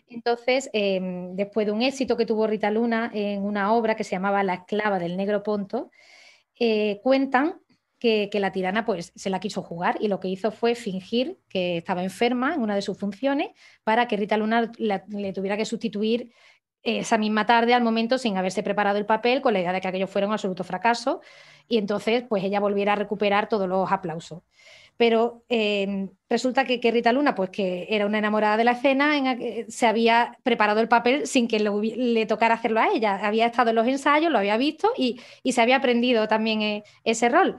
Entonces, 0.07 0.69
em, 0.73 1.35
después 1.35 1.65
de 1.65 1.71
un 1.71 1.81
éxito 1.81 2.17
que 2.17 2.25
tuvo 2.25 2.47
Rita 2.47 2.71
Luna 2.71 3.11
en 3.13 3.43
una 3.43 3.73
obra 3.73 3.95
que 3.95 4.03
se 4.03 4.11
llamaba 4.11 4.43
La 4.43 4.55
esclava 4.55 4.99
del 4.99 5.17
negro 5.17 5.43
Ponto, 5.43 5.91
eh, 6.59 6.99
cuentan 7.03 7.61
que, 7.99 8.29
la 8.33 8.51
tirana 8.51 8.85
pues 8.85 9.11
se 9.15 9.29
la 9.29 9.39
quiso 9.39 9.61
jugar 9.61 9.97
y 9.99 10.07
lo 10.07 10.19
que 10.19 10.29
hizo 10.29 10.51
fue 10.51 10.75
fingir 10.75 11.37
que 11.49 11.77
estaba 11.77 12.03
enferma 12.03 12.53
en 12.53 12.61
una 12.61 12.75
de 12.75 12.81
sus 12.81 12.97
funciones 12.97 13.49
para 13.83 14.07
que 14.07 14.17
Rita 14.17 14.37
Luna 14.37 14.71
le 14.77 15.33
tuviera 15.33 15.57
que 15.57 15.65
sustituir 15.65 16.31
esa 16.83 17.17
misma 17.17 17.45
tarde 17.45 17.73
al 17.73 17.83
momento 17.83 18.17
sin 18.17 18.37
haberse 18.37 18.63
preparado 18.63 18.97
el 18.97 19.05
papel 19.05 19.41
con 19.41 19.53
la 19.53 19.59
idea 19.59 19.73
de 19.73 19.81
que 19.81 19.87
aquello 19.87 20.07
fuera 20.07 20.27
un 20.27 20.33
absoluto 20.33 20.63
fracaso 20.63 21.21
y 21.67 21.77
entonces 21.77 22.23
pues 22.27 22.43
ella 22.43 22.59
volviera 22.59 22.93
a 22.93 22.95
recuperar 22.95 23.49
todos 23.49 23.67
los 23.67 23.91
aplausos. 23.91 24.41
Pero 24.99 25.45
em, 25.47 26.09
resulta 26.29 26.65
que, 26.65 26.91
Rita 26.91 27.13
Luna, 27.13 27.33
pues 27.33 27.51
que 27.51 27.87
era 27.89 28.05
una 28.05 28.17
enamorada 28.17 28.57
de 28.57 28.65
la 28.65 28.71
escena, 28.73 29.13
se 29.69 29.87
había 29.87 30.37
preparado 30.43 30.81
el 30.81 30.89
papel 30.89 31.25
sin 31.25 31.47
que 31.47 31.57
le, 31.57 32.25
tocara 32.25 32.55
hacerlo 32.55 32.81
a 32.81 32.89
ella. 32.89 33.15
Había 33.25 33.45
estado 33.45 33.69
en 33.69 33.77
los 33.77 33.87
ensayos, 33.87 34.29
lo 34.29 34.39
había 34.39 34.57
visto 34.57 34.91
y, 34.97 35.21
se 35.45 35.61
había 35.61 35.77
aprendido 35.77 36.27
también 36.27 36.61
eh, 36.61 36.83
ese 37.05 37.29
rol. 37.29 37.55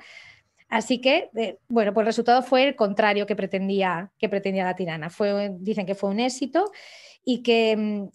Así 0.68 1.00
que, 1.00 1.30
eh, 1.34 1.56
bueno, 1.68 1.94
pues 1.94 2.02
el 2.04 2.08
resultado 2.08 2.42
fue 2.42 2.62
el 2.64 2.76
contrario 2.76 3.26
que 3.26 3.36
pretendía, 3.36 4.12
que 4.18 4.28
pretendía 4.28 4.64
la 4.64 4.76
tirana. 4.76 5.08
Fue, 5.08 5.50
dicen 5.60 5.86
que 5.86 5.94
fue 5.94 6.10
un 6.10 6.20
éxito 6.20 6.70
y 7.24 7.42
que 7.42 7.70
em, 7.70 8.10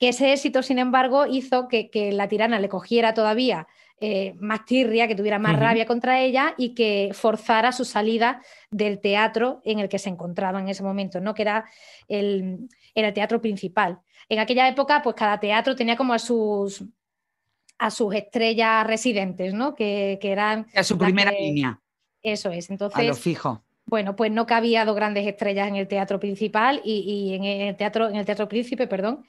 que 0.00 0.08
ese 0.08 0.32
éxito, 0.32 0.62
sin 0.62 0.78
embargo, 0.78 1.26
hizo 1.26 1.68
que, 1.68 1.90
la 2.12 2.26
tirana 2.26 2.58
le 2.58 2.70
cogiera 2.70 3.12
todavía 3.12 3.68
eh, 4.00 4.34
más 4.40 4.64
tirria, 4.64 5.06
que 5.06 5.14
tuviera 5.14 5.38
más 5.38 5.58
rabia 5.58 5.84
contra 5.84 6.20
ella 6.20 6.54
y 6.56 6.74
que 6.74 7.10
forzara 7.12 7.70
su 7.70 7.84
salida 7.84 8.40
del 8.70 8.98
teatro 8.98 9.60
en 9.62 9.78
el 9.78 9.90
que 9.90 9.98
se 9.98 10.08
encontraba 10.08 10.58
en 10.58 10.70
ese 10.70 10.82
momento, 10.82 11.20
¿no? 11.20 11.34
que 11.34 11.42
era 11.42 11.66
el, 12.08 12.66
teatro 12.94 13.42
principal. 13.42 14.00
En 14.30 14.38
aquella 14.38 14.66
época, 14.68 15.02
pues 15.02 15.14
cada 15.14 15.38
teatro 15.38 15.76
tenía 15.76 15.98
como 15.98 16.14
a 16.14 16.18
sus, 16.18 16.82
a 17.76 17.90
sus 17.90 18.14
estrellas 18.14 18.86
residentes, 18.86 19.52
¿no? 19.52 19.74
que, 19.74 20.18
eran... 20.22 20.66
A 20.74 20.82
su 20.82 20.96
primera 20.96 21.30
línea. 21.30 21.78
Eso 22.22 22.50
es, 22.50 22.70
entonces... 22.70 23.00
A 23.00 23.02
lo 23.02 23.14
fijo. 23.14 23.62
Bueno, 23.84 24.16
pues 24.16 24.30
no 24.30 24.46
cabía 24.46 24.86
dos 24.86 24.96
grandes 24.96 25.26
estrellas 25.26 25.68
en 25.68 25.76
el 25.76 25.88
teatro 25.88 26.18
principal 26.20 26.80
y, 26.84 27.34
en, 27.34 27.44
el 27.44 27.76
teatro, 27.76 28.08
en 28.08 28.16
el 28.16 28.24
teatro 28.24 28.48
príncipe, 28.48 28.86
perdón, 28.86 29.26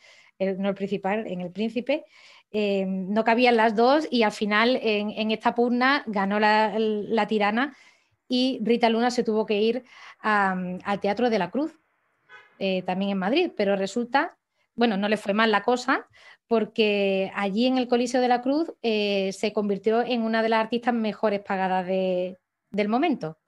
no 0.57 0.69
el 0.69 0.75
principal, 0.75 1.27
en 1.27 1.41
el 1.41 1.51
príncipe. 1.51 2.05
Eh, 2.51 2.86
no 2.86 3.24
cabían 3.24 3.55
las 3.55 3.75
dos 3.75 4.07
y 4.12 4.24
al 4.24 4.31
final 4.31 4.77
en, 4.81 5.31
esta 5.31 5.55
pugna 5.55 6.03
ganó 6.05 6.39
la, 6.39 7.25
tirana 7.27 7.75
y 8.27 8.60
Rita 8.62 8.89
Luna 8.89 9.10
se 9.10 9.24
tuvo 9.24 9.45
que 9.45 9.62
ir 9.62 9.86
al 10.19 11.00
Teatro 11.00 11.29
de 11.29 11.39
la 11.39 11.50
Cruz, 11.50 11.79
eh, 12.60 12.81
también 12.83 13.12
en 13.12 13.17
Madrid, 13.19 13.51
pero 13.55 13.75
resulta, 13.77 14.38
bueno, 14.75 14.98
no 14.98 15.07
le 15.07 15.17
fue 15.17 15.33
mal 15.33 15.51
la 15.51 15.63
cosa 15.63 16.07
porque 16.48 17.31
allí 17.36 17.65
en 17.67 17.77
el 17.77 17.88
Coliseo 17.88 18.19
de 18.19 18.27
la 18.27 18.41
Cruz 18.41 18.74
eh, 18.81 19.31
se 19.31 19.53
convirtió 19.53 20.01
en 20.01 20.21
una 20.21 20.43
de 20.43 20.50
las 20.50 20.62
artistas 20.62 20.93
mejores 20.93 21.39
pagadas 21.39 21.88
del 21.88 22.89
momento. 22.89 23.40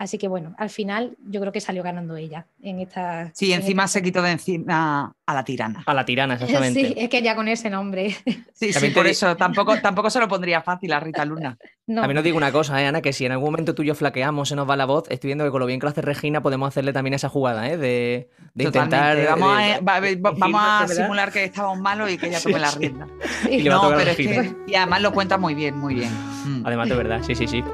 Así 0.00 0.16
que 0.16 0.28
bueno, 0.28 0.54
al 0.56 0.70
final 0.70 1.14
yo 1.28 1.42
creo 1.42 1.52
que 1.52 1.60
salió 1.60 1.82
ganando 1.82 2.16
ella 2.16 2.46
en 2.62 2.80
esta. 2.80 3.30
Sí, 3.34 3.52
encima 3.52 3.86
se 3.86 4.02
quitó 4.02 4.22
de 4.22 4.30
encima 4.30 5.12
a 5.26 5.34
la 5.34 5.44
tirana. 5.44 5.82
A 5.84 5.92
la 5.92 6.06
tirana, 6.06 6.34
exactamente. 6.40 6.80
Sí, 6.80 6.94
es 6.96 7.10
que 7.10 7.20
ya 7.20 7.36
con 7.36 7.48
ese 7.48 7.68
nombre. 7.68 8.16
Sí, 8.54 8.72
sí, 8.72 8.88
por 8.90 9.06
eso 9.06 9.36
tampoco, 9.36 9.78
tampoco 9.78 10.08
se 10.08 10.18
lo 10.18 10.26
pondría 10.26 10.62
fácil 10.62 10.94
a 10.94 11.00
Rita 11.00 11.24
Luna. 11.26 11.58
No. 11.86 12.04
A 12.04 12.06
mí 12.06 12.14
nos 12.14 12.22
digo 12.22 12.36
una 12.36 12.52
cosa, 12.52 12.80
¿eh, 12.80 12.86
Ana, 12.86 13.02
que 13.02 13.12
si 13.12 13.24
en 13.26 13.32
algún 13.32 13.50
momento 13.50 13.74
tú 13.74 13.82
y 13.82 13.86
yo 13.86 13.96
flaqueamos, 13.96 14.48
se 14.48 14.54
nos 14.54 14.70
va 14.70 14.76
la 14.76 14.84
voz, 14.84 15.10
estoy 15.10 15.26
viendo 15.26 15.44
que 15.44 15.50
con 15.50 15.58
lo 15.58 15.66
bien 15.66 15.80
que 15.80 15.86
lo 15.86 15.90
hace 15.90 16.02
Regina 16.02 16.40
podemos 16.40 16.68
hacerle 16.68 16.92
también 16.92 17.14
esa 17.14 17.28
jugada, 17.28 17.68
¿eh? 17.68 17.76
De, 17.76 18.30
intentar. 18.54 19.18
Vamos, 19.26 19.58
a, 20.54 20.86
simular 20.94 21.32
que 21.32 21.42
estamos 21.42 21.80
malos 21.80 22.08
y 22.12 22.16
que 22.16 22.28
ella 22.28 22.40
tome 22.40 22.60
la 22.60 22.70
rienda. 22.70 23.08
y, 23.50 23.64
no, 23.64 23.88
pero 23.88 24.08
es 24.08 24.16
que, 24.16 24.54
y 24.68 24.74
además 24.76 25.02
lo 25.02 25.12
cuenta 25.12 25.36
muy 25.36 25.56
bien, 25.56 25.76
muy 25.76 25.94
bien. 25.94 26.12
Además 26.64 26.88
de 26.88 26.94
verdad, 26.94 27.22
sí, 27.26 27.34
sí, 27.34 27.48
sí. 27.48 27.64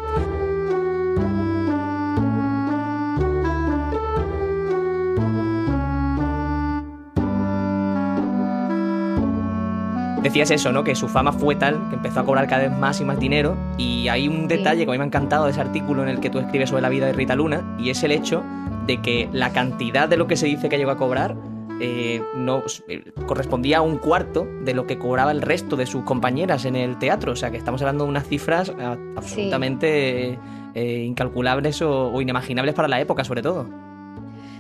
Decías 10.29 10.51
eso, 10.51 10.73
¿no? 10.73 10.85
Que 10.85 10.95
su 10.95 11.09
fama 11.09 11.33
fue 11.33 11.57
tal 11.57 11.89
que 11.89 11.97
empezó 11.97 12.21
a 12.21 12.25
cobrar 12.25 12.47
cada 12.47 12.69
vez 12.69 12.79
más 12.79 13.01
y 13.01 13.05
más 13.05 13.19
dinero. 13.19 13.57
Y 13.79 14.09
hay 14.09 14.29
un 14.29 14.49
detalle 14.49 14.85
que 14.85 14.91
a 14.91 14.93
mí 14.93 14.99
me 14.99 15.05
ha 15.05 15.07
encantado 15.07 15.45
de 15.45 15.53
ese 15.53 15.61
artículo 15.61 16.03
en 16.03 16.09
el 16.09 16.21
que 16.21 16.31
tú 16.31 16.39
escribes 16.39 16.71
sobre 16.71 16.83
la 16.83 16.89
vida 16.89 17.07
de 17.07 17.13
Rita 17.13 17.35
Luna, 17.35 17.77
y 17.79 17.91
es 17.91 18.03
el 18.03 18.13
hecho 18.13 18.43
de 18.87 19.01
que 19.01 19.29
la 19.33 19.53
cantidad 19.53 20.09
de 20.09 20.17
lo 20.17 20.27
que 20.27 20.37
se 20.37 20.47
dice 20.47 20.69
que 20.69 20.79
llegó 20.79 20.93
a 20.93 20.97
cobrar 20.97 21.37
eh, 21.81 22.23
no 22.35 22.63
eh, 22.89 23.13
correspondía 23.27 23.79
a 23.79 23.81
un 23.83 23.99
cuarto 23.99 24.47
de 24.65 24.73
lo 24.73 24.87
que 24.87 24.99
cobraba 24.99 25.31
el 25.31 25.43
resto 25.43 25.77
de 25.77 25.85
sus 25.85 26.05
compañeras 26.05 26.65
en 26.65 26.77
el 26.77 26.99
teatro. 26.99 27.33
O 27.33 27.37
sea 27.37 27.51
que 27.51 27.59
estamos 27.59 27.83
hablando 27.83 28.05
de 28.05 28.11
unas 28.11 28.27
cifras 28.27 28.73
absolutamente 29.17 30.39
eh, 30.75 31.05
incalculables 31.05 31.83
o, 31.83 32.21
inimaginables 32.21 32.75
para 32.75 32.89
la 32.89 33.01
época, 33.01 33.25
sobre 33.25 33.43
todo. 33.43 33.67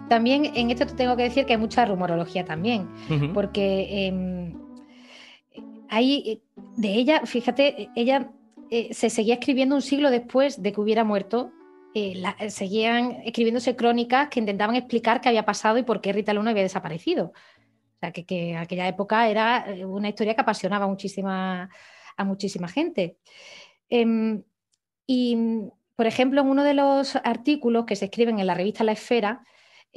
También 0.08 0.52
en 0.54 0.70
esto 0.70 0.86
tengo 0.86 1.16
que 1.16 1.24
decir 1.24 1.46
que 1.46 1.54
hay 1.54 1.58
mucha 1.58 1.84
rumorología 1.84 2.44
también, 2.44 2.86
porque 3.34 4.06
em, 4.06 4.65
ahí, 5.90 6.22
eh, 6.26 6.60
de 6.76 6.88
ella, 6.94 7.26
fíjate, 7.26 7.82
eh, 7.82 7.88
ella 7.96 8.30
eh, 8.70 8.92
se 8.92 9.10
seguía 9.10 9.34
escribiendo 9.34 9.74
un 9.74 9.82
siglo 9.82 10.10
después 10.10 10.62
de 10.62 10.72
que 10.72 10.80
hubiera 10.80 11.04
muerto. 11.04 11.52
seguían 12.48 13.22
escribiéndose 13.24 13.74
crónicas 13.74 14.28
que 14.28 14.40
intentaban 14.40 14.76
explicar 14.76 15.22
qué 15.22 15.30
había 15.30 15.46
pasado 15.46 15.78
y 15.78 15.82
por 15.82 16.02
qué 16.02 16.12
Rita 16.12 16.34
Luna 16.34 16.50
había 16.50 16.62
desaparecido. 16.62 17.32
O 17.32 17.98
sea, 18.00 18.12
que, 18.12 18.26
que 18.26 18.54
aquella 18.54 18.86
época 18.86 19.30
era 19.30 19.64
una 19.86 20.10
historia 20.10 20.34
que 20.34 20.42
apasionaba 20.42 20.86
muchísima, 20.86 21.70
a 22.16 22.24
muchísima 22.24 22.68
gente. 22.68 23.16
Em, 23.88 24.42
y, 25.06 25.38
por 25.96 26.06
ejemplo, 26.06 26.42
en 26.42 26.48
uno 26.48 26.64
de 26.64 26.74
los 26.74 27.16
artículos 27.16 27.86
que 27.86 27.96
se 27.96 28.06
escriben 28.06 28.40
en 28.40 28.46
la 28.46 28.54
revista 28.54 28.84
La 28.84 28.92
Esfera, 28.92 29.42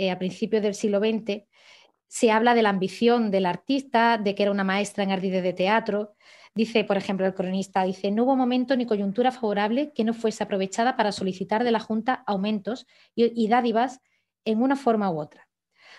a 0.09 0.17
principios 0.17 0.63
del 0.63 0.75
siglo 0.75 0.99
XX, 0.99 1.43
se 2.09 2.31
habla 2.31 2.55
de 2.55 2.63
la 2.63 2.69
ambición 2.69 3.29
del 3.29 3.45
artista, 3.45 4.17
de 4.17 4.33
que 4.33 4.41
era 4.43 4.51
una 4.51 4.63
maestra 4.63 5.03
en 5.03 5.11
ardides 5.11 5.43
de 5.43 5.53
teatro. 5.53 6.15
Dice, 6.55 6.83
por 6.83 6.97
ejemplo, 6.97 7.25
el 7.27 7.35
cronista, 7.35 7.83
dice, 7.83 8.09
no 8.09 8.23
hubo 8.23 8.35
momento 8.35 8.75
ni 8.75 8.87
coyuntura 8.87 9.31
favorable 9.31 9.93
que 9.93 10.03
no 10.03 10.15
fuese 10.15 10.43
aprovechada 10.43 10.97
para 10.97 11.11
solicitar 11.11 11.63
de 11.63 11.71
la 11.71 11.79
Junta 11.79 12.23
aumentos 12.25 12.87
y, 13.13 13.47
dádivas 13.47 14.01
en 14.43 14.63
una 14.63 14.75
forma 14.75 15.11
u 15.11 15.19
otra. 15.19 15.47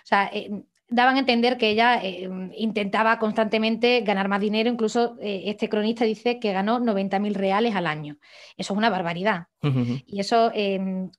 O 0.02 0.06
sea, 0.06 0.28
eh, 0.32 0.50
daban 0.88 1.14
a 1.14 1.20
entender 1.20 1.56
que 1.56 1.70
ella 1.70 2.02
eh, 2.02 2.28
intentaba 2.56 3.20
constantemente 3.20 4.00
ganar 4.00 4.26
más 4.26 4.40
dinero, 4.40 4.68
incluso 4.68 5.16
eh, 5.20 5.44
este 5.46 5.68
cronista 5.68 6.04
dice 6.04 6.40
que 6.40 6.52
ganó 6.52 6.80
90.000 6.80 7.34
reales 7.34 7.76
al 7.76 7.86
año. 7.86 8.18
Eso 8.56 8.72
es 8.72 8.76
una 8.76 8.90
barbaridad. 8.90 9.46
Y 9.62 10.18
eso 10.18 10.50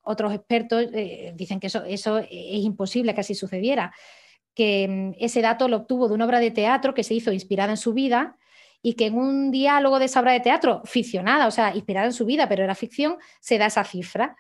otros 0.02 0.34
expertos 0.34 0.88
dicen 1.36 1.62
que 1.62 1.68
eso, 1.68 1.86
eso 1.86 2.18
es 2.18 2.28
imposible 2.30 3.14
que 3.14 3.22
así 3.22 3.36
sucediera 3.36 3.94
que 4.54 4.88
mm, 4.88 5.24
ese 5.24 5.42
dato 5.42 5.68
lo 5.68 5.78
obtuvo 5.78 6.08
de 6.08 6.14
una 6.14 6.26
obra 6.26 6.40
de 6.40 6.52
teatro 6.52 6.94
que 6.94 7.04
se 7.04 7.14
hizo 7.14 7.32
inspirada 7.32 7.72
en 7.72 7.78
su 7.78 7.94
vida 7.94 8.38
y 8.82 8.96
que 8.96 9.08
en 9.08 9.16
un 9.16 9.52
diálogo 9.52 10.00
de 10.00 10.06
esa 10.06 10.22
obra 10.22 10.34
de 10.34 10.40
teatro, 10.40 10.82
ficcionada, 10.86 11.48
o 11.48 11.52
sea, 11.52 11.76
inspirada 11.76 12.08
en 12.08 12.14
su 12.14 12.26
vida, 12.26 12.50
pero 12.50 12.64
era 12.64 12.76
ficción, 12.76 13.18
se 13.40 13.58
da 13.58 13.68
esa 13.68 13.84
cifra. 13.84 14.36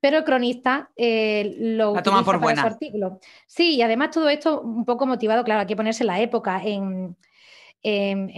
Pero 0.00 0.18
el 0.18 0.24
cronista 0.24 0.90
eh, 0.96 1.54
lo 1.58 1.94
la 1.94 2.02
toma 2.02 2.24
por 2.24 2.38
buena. 2.38 2.62
artículo. 2.62 3.20
Sí, 3.46 3.76
y 3.76 3.82
además 3.82 4.10
todo 4.10 4.28
esto 4.28 4.60
un 4.60 4.84
poco 4.84 5.06
motivado, 5.06 5.44
claro, 5.44 5.60
hay 5.60 5.66
que 5.66 5.76
ponerse 5.76 6.02
en 6.02 6.08
la 6.08 6.20
época, 6.20 6.62
en, 6.62 7.16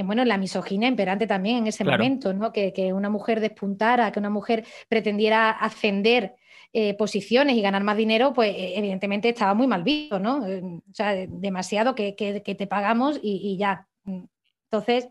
bueno, 0.04 0.24
la 0.24 0.38
misoginia 0.38 0.88
imperante 0.88 1.26
también 1.26 1.58
en 1.58 1.66
ese 1.68 1.84
momento, 1.84 2.32
¿no? 2.32 2.52
Que, 2.52 2.72
que, 2.72 2.92
una 2.92 3.10
mujer 3.10 3.40
despuntara, 3.40 4.10
que 4.12 4.18
una 4.18 4.30
mujer 4.30 4.64
pretendiera 4.88 5.50
ascender 5.50 6.36
eh, 6.72 6.94
posiciones 6.94 7.56
y 7.56 7.62
ganar 7.62 7.82
más 7.84 7.96
dinero, 7.96 8.32
pues 8.32 8.50
eh, 8.50 8.74
evidentemente 8.76 9.28
estaba 9.28 9.54
muy 9.54 9.66
mal 9.66 9.82
visto, 9.82 10.18
¿no? 10.18 10.46
Eh, 10.46 10.60
o 10.62 10.94
sea, 10.94 11.14
demasiado 11.14 11.94
que, 11.94 12.12
te 12.12 12.66
pagamos 12.66 13.18
y, 13.22 13.56
ya. 13.56 13.88
Entonces, 14.04 15.08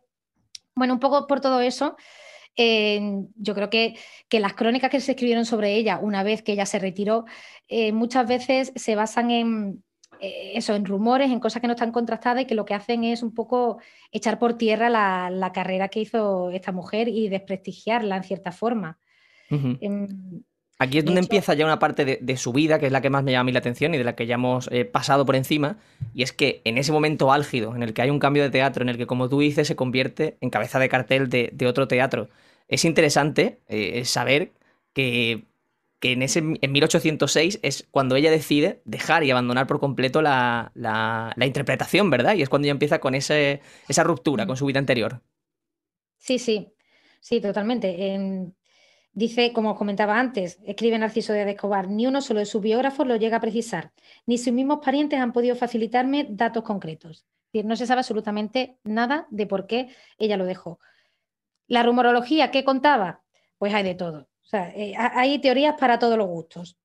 bueno, 0.76 0.94
un 0.94 1.00
poco 1.00 1.26
por 1.28 1.42
todo 1.42 1.62
eso, 1.62 1.96
yo 2.58 3.56
creo 3.56 3.70
que, 3.70 3.96
las 4.32 4.54
crónicas 4.54 4.90
que 4.90 5.00
se 5.00 5.14
escribieron 5.14 5.46
sobre 5.46 5.76
ella 5.76 6.00
una 6.00 6.24
vez 6.24 6.44
que 6.44 6.52
ella 6.52 6.66
se 6.66 6.80
retiró, 6.80 7.26
muchas 7.94 8.28
veces 8.28 8.72
se 8.76 8.96
basan 8.96 9.32
en, 9.32 9.84
eso, 10.20 10.76
en 10.76 10.86
rumores, 10.86 11.32
en 11.32 11.40
cosas 11.40 11.62
que 11.62 11.68
no 11.68 11.74
están 11.74 11.92
contrastadas 11.92 12.44
y 12.44 12.46
que 12.46 12.56
lo 12.56 12.66
que 12.66 12.74
hacen 12.74 13.04
es 13.04 13.24
un 13.24 13.34
poco 13.34 13.80
echar 14.12 14.40
por 14.40 14.56
tierra 14.56 14.90
la, 14.90 15.52
carrera 15.54 15.88
que 15.88 16.02
hizo 16.02 16.52
esta 16.52 16.72
mujer 16.72 17.08
y 17.08 17.30
desprestigiarla 17.30 18.18
en 18.18 18.24
cierta 18.24 18.52
forma. 18.52 19.00
Aquí 20.78 20.98
es 20.98 21.06
donde 21.06 21.22
empieza 21.22 21.54
ya 21.54 21.66
una 21.66 21.80
parte 21.80 22.04
de, 22.04 22.38
su 22.38 22.52
vida, 22.52 22.80
que 22.80 22.88
es 22.88 22.92
la 22.92 23.00
que 23.00 23.10
más 23.10 23.24
me 23.24 23.32
llama 23.32 23.42
a 23.42 23.44
mí 23.46 23.52
la 23.54 23.60
atención 23.60 23.94
y 23.94 23.98
de 23.98 24.04
la 24.04 24.16
que 24.16 24.26
ya 24.26 24.36
hemos 24.36 24.68
eh, 24.74 24.84
pasado 24.84 25.26
por 25.26 25.38
encima, 25.38 25.78
y 26.14 26.22
es 26.24 26.34
que 26.34 26.62
en 26.66 26.78
ese 26.78 26.92
momento 26.92 27.32
álgido, 27.32 27.76
en 27.76 27.84
el 27.84 27.94
que 27.94 28.02
hay 28.02 28.10
un 28.10 28.20
cambio 28.20 28.44
de 28.44 28.50
teatro, 28.50 28.84
en 28.84 28.90
el 28.90 28.98
que, 28.98 29.08
como 29.08 29.30
tú 29.30 29.40
dices, 29.40 29.70
se 29.70 29.78
convierte 29.78 30.38
en 30.42 30.50
cabeza 30.50 30.78
de 30.78 30.90
cartel 30.90 31.30
de, 31.30 31.68
otro 31.68 31.88
teatro, 31.88 32.28
es 32.68 32.84
interesante 32.84 33.62
eh, 33.70 34.04
saber 34.04 34.52
que, 34.94 35.46
en, 36.02 36.22
ese, 36.22 36.40
en 36.40 36.72
1806 36.72 37.60
es 37.64 37.88
cuando 37.90 38.18
ella 38.18 38.30
decide 38.30 38.82
dejar 38.84 39.24
y 39.24 39.32
abandonar 39.32 39.68
por 39.68 39.80
completo 39.80 40.22
la, 40.22 40.72
interpretación, 41.38 42.10
¿verdad? 42.10 42.36
Y 42.36 42.42
es 42.42 42.50
cuando 42.50 42.66
ella 42.66 42.74
empieza 42.74 43.00
con 43.00 43.16
ese, 43.16 43.62
esa 43.88 44.04
ruptura 44.04 44.44
mm. 44.44 44.48
con 44.48 44.58
su 44.58 44.66
vida 44.66 44.80
anterior. 44.80 45.22
Sí, 46.18 46.38
sí, 46.38 46.74
sí, 47.22 47.40
totalmente. 47.40 48.54
Dice, 49.16 49.54
como 49.54 49.72
os 49.72 49.78
comentaba 49.78 50.20
antes, 50.20 50.60
escribe 50.66 51.00
Narciso 51.00 51.32
de 51.32 51.50
Escobar, 51.50 51.88
ni 51.88 52.06
uno 52.06 52.20
solo 52.20 52.42
de 52.42 52.46
sus 52.46 52.62
biógrafos 52.62 53.08
lo 53.08 53.16
llega 53.16 53.38
a 53.38 53.40
precisar, 53.40 53.94
ni 54.26 54.38
sus 54.38 54.52
mismos 54.52 54.80
parientes 54.84 55.22
han 55.22 55.32
podido 55.32 55.56
facilitarme 55.56 56.28
datos 56.30 56.64
concretos. 56.64 57.26
no 57.54 57.78
se 57.78 57.88
sabe 57.88 58.00
absolutamente 58.00 58.78
nada 58.84 59.26
de 59.30 59.48
por 59.48 59.68
qué 59.68 59.88
ella 60.18 60.36
lo 60.36 60.46
dejó. 60.46 60.80
La 61.68 61.82
rumorología, 61.82 62.52
¿qué 62.52 62.66
contaba? 62.66 63.22
Pues 63.58 63.74
hay 63.74 63.84
de 63.84 63.96
todo. 63.96 64.28
Eh, 64.52 64.94
hay 64.98 65.40
teorías 65.40 65.76
para 65.80 65.98
todos 65.98 66.18
los 66.18 66.28
gustos. 66.28 66.78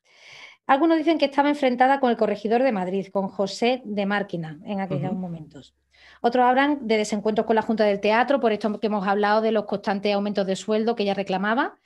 Algunos 0.69 0.99
dicen 0.99 1.19
que 1.19 1.25
estaba 1.25 1.49
enfrentada 1.49 1.99
con 1.99 2.11
el 2.11 2.17
corregidor 2.17 2.63
de 2.63 2.71
Madrid, 2.71 3.09
con 3.11 3.27
José 3.27 3.83
de 3.85 4.07
Márquina, 4.07 4.61
en 4.65 4.79
aquellos 4.79 5.15
momentos. 5.15 5.75
Otros 6.21 6.45
hablan 6.45 6.87
de 6.87 6.97
desencuentros 6.97 7.45
con 7.45 7.57
la 7.57 7.63
Junta 7.63 7.83
del 7.83 7.99
Teatro, 7.99 8.39
por 8.39 8.53
esto 8.53 8.79
que 8.79 8.87
hemos 8.87 9.05
hablado 9.09 9.41
de 9.41 9.51
los 9.51 9.65
constantes 9.65 10.15
aumentos 10.15 10.47
de 10.47 10.55
sueldo 10.55 10.95
que 10.95 11.03
ella 11.03 11.15
reclamaba 11.15 11.77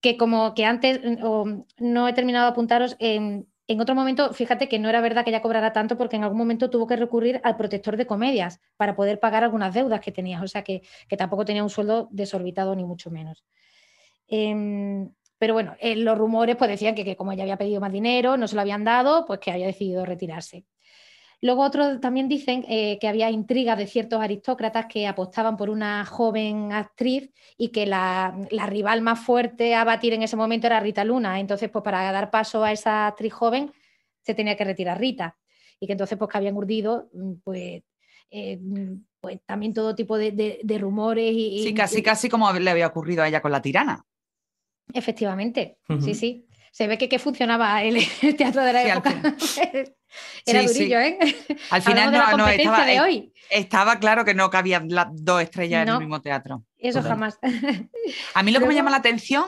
que 0.00 0.16
como 0.16 0.54
que 0.54 0.64
antes 0.64 1.00
mm, 1.02 1.60
no 1.78 2.08
he 2.08 2.12
terminado 2.12 2.46
de 2.46 2.52
apuntaros, 2.52 2.96
en, 2.98 3.46
otro 3.80 3.94
momento, 3.94 4.32
fíjate 4.32 4.68
que 4.68 4.78
no 4.78 4.88
era 4.88 5.00
verdad 5.00 5.24
que 5.24 5.30
ella 5.30 5.42
cobrara 5.42 5.72
tanto 5.72 5.98
porque 5.98 6.16
en 6.16 6.24
algún 6.24 6.38
momento 6.38 6.70
tuvo 6.70 6.86
que 6.86 6.96
recurrir 6.96 7.40
al 7.44 7.56
protector 7.56 7.96
de 7.96 8.06
comedias 8.06 8.60
para 8.76 8.96
poder 8.96 9.20
pagar 9.20 9.44
algunas 9.44 9.74
deudas 9.74 10.00
que 10.00 10.12
tenía, 10.12 10.40
o 10.42 10.48
sea 10.48 10.62
que, 10.62 10.82
tampoco 11.18 11.44
tenía 11.44 11.62
un 11.62 11.70
sueldo 11.70 12.08
desorbitado 12.10 12.74
ni 12.74 12.84
mucho 12.84 13.10
menos. 13.10 13.44
Em, 14.28 15.10
pero 15.38 15.54
bueno, 15.54 15.76
los 15.80 16.18
rumores 16.18 16.56
pues 16.56 16.70
decían 16.70 16.94
que, 16.94 17.04
que, 17.04 17.16
como 17.16 17.32
ella 17.32 17.42
había 17.44 17.58
pedido 17.58 17.80
más 17.80 17.92
dinero, 17.92 18.36
no 18.36 18.48
se 18.48 18.54
lo 18.54 18.62
habían 18.62 18.84
dado, 18.84 19.24
pues 19.26 19.40
que 19.40 19.50
había 19.50 19.66
decidido 19.66 20.04
retirarse. 20.04 20.64
Luego 21.40 21.62
otros 21.62 22.00
también 22.00 22.28
dicen 22.28 22.64
eh, 22.68 22.98
que 23.00 23.06
había 23.06 23.30
intrigas 23.30 23.78
de 23.78 23.86
ciertos 23.86 24.20
aristócratas 24.20 24.86
que 24.86 25.06
apostaban 25.06 25.56
por 25.56 25.70
una 25.70 26.04
joven 26.04 26.72
actriz 26.72 27.30
y 27.56 27.68
que 27.68 27.86
la, 27.86 28.34
rival 28.66 29.02
más 29.02 29.20
fuerte 29.20 29.76
a 29.76 29.84
batir 29.84 30.14
en 30.14 30.24
ese 30.24 30.36
momento 30.36 30.66
era 30.66 30.80
Rita 30.80 31.04
Luna. 31.04 31.38
Entonces, 31.38 31.70
pues 31.70 31.84
para 31.84 32.10
dar 32.10 32.30
paso 32.30 32.64
a 32.64 32.72
esa 32.72 33.06
actriz 33.06 33.32
joven 33.32 33.72
se 34.22 34.34
tenía 34.34 34.56
que 34.56 34.64
retirar 34.64 34.98
Rita. 34.98 35.38
Y 35.78 35.86
que 35.86 35.92
entonces, 35.92 36.18
pues 36.18 36.28
que 36.28 36.38
habían 36.38 36.56
urdido, 36.56 37.08
mm, 37.12 37.34
pues, 37.44 37.84
eh, 38.30 38.58
pues 39.20 39.40
también 39.46 39.72
todo 39.72 39.94
tipo 39.94 40.18
de, 40.18 40.78
rumores. 40.80 41.32
Y, 41.32 41.62
sí, 41.62 41.72
casi, 41.72 42.02
casi 42.02 42.28
como 42.28 42.52
le 42.52 42.70
había 42.70 42.88
ocurrido 42.88 43.22
a 43.22 43.28
ella 43.28 43.40
con 43.40 43.52
la 43.52 43.62
tirana. 43.62 44.04
Efectivamente, 44.92 45.78
sí, 46.00 46.14
sí. 46.14 46.47
Se 46.72 46.86
ve 46.86 46.98
que, 46.98 47.08
que 47.08 47.18
funcionaba 47.18 47.82
el, 47.82 47.98
teatro 48.36 48.62
de 48.64 48.72
la 48.72 48.82
época. 48.82 49.10
Era 50.46 50.62
durillo, 50.62 50.98
¿eh? 51.00 51.18
Al 51.70 51.82
final 51.82 52.12
no, 52.12 52.48
estaba, 52.48 52.86
de 52.86 53.00
hoy. 53.00 53.32
estaba 53.50 53.98
claro 53.98 54.24
que 54.24 54.34
no 54.34 54.48
cabían 54.48 54.88
las 54.88 55.08
dos 55.10 55.42
estrellas 55.42 55.82
en 55.82 55.92
el 55.92 55.98
mismo 55.98 56.22
teatro. 56.22 56.64
Eso 56.78 57.02
jamás. 57.02 57.38
A 58.34 58.42
mí 58.42 58.52
lo 58.52 58.60
que 58.60 58.66
me 58.66 58.74
llama 58.74 58.90
la 58.90 58.96
atención, 58.96 59.44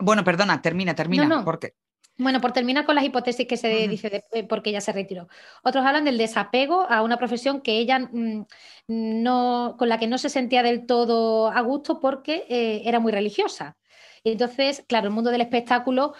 bueno, 0.00 0.24
perdona, 0.24 0.62
termina, 0.62 0.94
termina, 0.94 1.44
porque 1.44 1.74
bueno, 2.18 2.40
por 2.40 2.52
terminar 2.52 2.86
con 2.86 2.94
las 2.94 3.04
hipótesis 3.04 3.46
que 3.46 3.56
se 3.56 3.88
dice 3.88 4.08
de, 4.08 4.24
eh, 4.32 4.44
porque 4.44 4.70
ella 4.70 4.80
se 4.80 4.92
retiró. 4.92 5.28
Otros 5.62 5.84
hablan 5.84 6.04
del 6.04 6.16
desapego 6.16 6.86
a 6.88 7.02
una 7.02 7.18
profesión 7.18 7.60
que 7.60 7.78
ella 7.78 7.98
mm, 7.98 8.46
no, 8.88 9.76
con 9.78 9.88
la 9.88 9.98
que 9.98 10.06
no 10.06 10.16
se 10.16 10.30
sentía 10.30 10.62
del 10.62 10.86
todo 10.86 11.50
a 11.50 11.60
gusto 11.60 12.00
porque 12.00 12.46
eh, 12.48 12.82
era 12.84 13.00
muy 13.00 13.12
religiosa. 13.12 13.76
Y 14.24 14.32
entonces, 14.32 14.84
claro, 14.88 15.08
el 15.08 15.14
mundo 15.14 15.30
del 15.30 15.42
espectáculo 15.42 16.14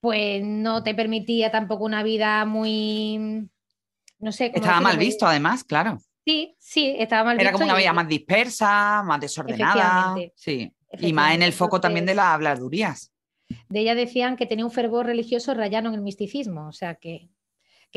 pues 0.00 0.42
no 0.42 0.82
te 0.82 0.94
permitía 0.94 1.52
tampoco 1.52 1.84
una 1.84 2.02
vida 2.02 2.44
muy, 2.44 3.48
no 4.18 4.32
sé. 4.32 4.50
Estaba 4.52 4.80
mal 4.80 4.96
visto, 4.96 5.26
además, 5.26 5.62
claro. 5.62 5.98
Sí, 6.24 6.56
sí, 6.58 6.96
estaba 6.98 7.24
mal 7.24 7.36
visto. 7.36 7.48
Era 7.48 7.52
como 7.52 7.66
una 7.66 7.76
vida 7.76 7.92
más 7.92 8.08
dispersa, 8.08 9.02
más 9.04 9.20
desordenada. 9.20 10.16
Sí. 10.34 10.72
Y 10.98 11.12
más 11.12 11.34
en 11.34 11.42
el 11.42 11.52
foco 11.52 11.80
también 11.80 12.04
de 12.04 12.14
las 12.14 12.26
habladurías. 12.26 13.11
De 13.68 13.80
ella 13.80 13.94
decían 13.94 14.36
que 14.36 14.46
tenía 14.46 14.64
un 14.64 14.70
fervor 14.70 15.06
religioso 15.06 15.54
rayano 15.54 15.88
en 15.88 15.96
el 15.96 16.02
misticismo. 16.02 16.68
O 16.68 16.72
sea 16.72 16.94
que, 16.96 17.28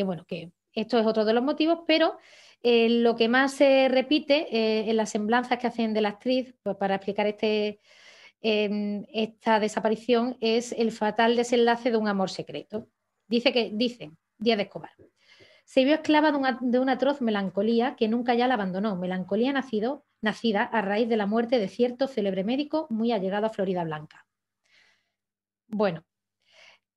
bueno, 0.03 0.25
que 0.25 0.51
esto 0.73 0.99
es 0.99 1.05
otro 1.05 1.25
de 1.25 1.33
los 1.33 1.43
motivos, 1.43 1.79
pero 1.87 2.17
eh, 2.63 2.89
lo 2.89 3.15
que 3.15 3.29
más 3.29 3.53
se 3.53 3.87
repite 3.89 4.47
eh, 4.55 4.89
en 4.89 4.97
las 4.97 5.11
semblanzas 5.11 5.57
que 5.59 5.67
hacen 5.67 5.93
de 5.93 6.01
la 6.01 6.09
actriz, 6.09 6.55
pues 6.63 6.75
para 6.77 6.95
explicar 6.95 7.27
este, 7.27 7.79
esta 8.41 9.59
desaparición 9.59 10.37
es 10.39 10.71
el 10.73 10.91
fatal 10.91 11.35
desenlace 11.35 11.91
de 11.91 11.97
un 11.97 12.07
amor 12.07 12.29
secreto. 12.29 12.87
Dice 13.27 13.51
que, 13.51 13.71
dicen, 13.73 14.17
Díaz 14.37 14.57
de 14.57 14.63
Escobar. 14.63 14.91
Se 15.65 15.83
vio 15.83 15.95
esclava 15.95 16.31
de 16.31 16.79
una, 16.79 16.91
atroz 16.91 17.21
melancolía 17.21 17.95
que 17.95 18.07
nunca 18.07 18.35
ya 18.35 18.47
la 18.47 18.53
abandonó, 18.53 18.95
melancolía 18.95 19.51
nacido, 19.51 20.05
nacida 20.21 20.63
a 20.63 20.81
raíz 20.81 21.09
de 21.09 21.17
la 21.17 21.25
muerte 21.25 21.57
de 21.57 21.67
cierto 21.67 22.07
célebre 22.07 22.43
médico 22.43 22.85
muy 22.91 23.11
allegado 23.11 23.47
a 23.47 23.49
Florida 23.49 23.83
Blanca. 23.83 24.27
Bueno, 25.75 26.05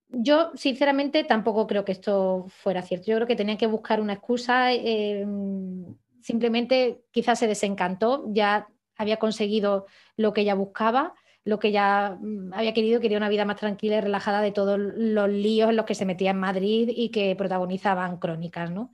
yo 0.08 0.52
sinceramente 0.54 1.24
tampoco 1.24 1.66
creo 1.66 1.84
que 1.84 1.92
esto 1.92 2.46
fuera 2.48 2.82
cierto. 2.82 3.06
Yo 3.06 3.16
creo 3.16 3.26
que 3.26 3.34
tenían 3.34 3.58
que 3.58 3.66
buscar 3.66 4.00
una 4.00 4.12
excusa. 4.12 4.72
Em, 4.72 5.96
simplemente 6.22 7.02
quizás 7.10 7.40
se 7.40 7.48
desencantó, 7.48 8.24
ya 8.28 8.68
había 8.96 9.16
conseguido 9.16 9.86
lo 10.16 10.32
que 10.32 10.42
ella 10.42 10.54
buscaba 10.54 11.14
lo 11.44 11.58
que 11.58 11.72
ya 11.72 12.18
mm, 12.20 12.52
había 12.52 12.74
querido, 12.74 13.00
quería 13.00 13.16
una 13.16 13.30
vida 13.30 13.46
más 13.46 13.56
tranquila 13.56 13.96
y 13.96 14.00
relajada 14.02 14.42
de 14.42 14.52
todos 14.52 14.78
los 14.78 15.30
líos 15.30 15.70
en 15.70 15.76
los 15.76 15.86
que 15.86 15.94
se 15.94 16.04
metía 16.04 16.32
en 16.32 16.38
Madrid 16.38 16.90
y 16.94 17.08
que 17.08 17.34
protagonizaban 17.36 18.18
crónicas, 18.18 18.70
¿no? 18.70 18.92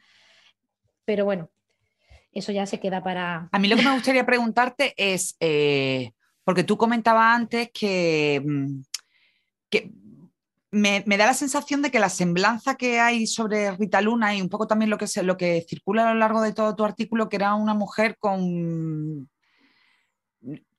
Pero 1.05 1.25
bueno, 1.25 1.51
eso 2.31 2.53
ya 2.53 2.65
se 2.67 2.79
queda 2.79 3.03
para... 3.03 3.49
A 3.51 3.59
mí 3.59 3.67
lo 3.67 3.77
que 3.77 3.83
me 3.83 3.93
gustaría 3.93 4.25
preguntarte 4.25 4.95
es, 4.97 5.37
eh, 5.41 6.13
porque 6.45 6.63
tú 6.63 6.77
comentabas 6.77 7.35
antes 7.35 7.71
que, 7.73 8.41
mm, 8.45 8.83
me, 10.71 11.03
da 11.07 11.27
la 11.27 11.35
sensación 11.35 11.83
de 11.83 11.91
que 11.91 12.01
la 12.01 12.09
semblanza 12.09 12.75
que 12.75 12.99
hay 12.99 13.27
sobre 13.27 13.71
Rita 13.77 14.01
Luna 14.01 14.35
y 14.35 14.43
un 14.43 14.49
poco 14.49 14.67
también 14.67 14.91
lo 14.91 14.99
que, 14.99 15.07
lo 15.23 15.37
que 15.37 15.65
circula 15.69 16.09
a 16.09 16.13
lo 16.13 16.19
largo 16.19 16.43
de 16.43 16.53
todo 16.53 16.75
tu 16.75 16.85
artículo, 16.85 17.29
que 17.29 17.37
era 17.37 17.55
una 17.55 17.75
mujer 17.75 18.17
con 18.19 19.29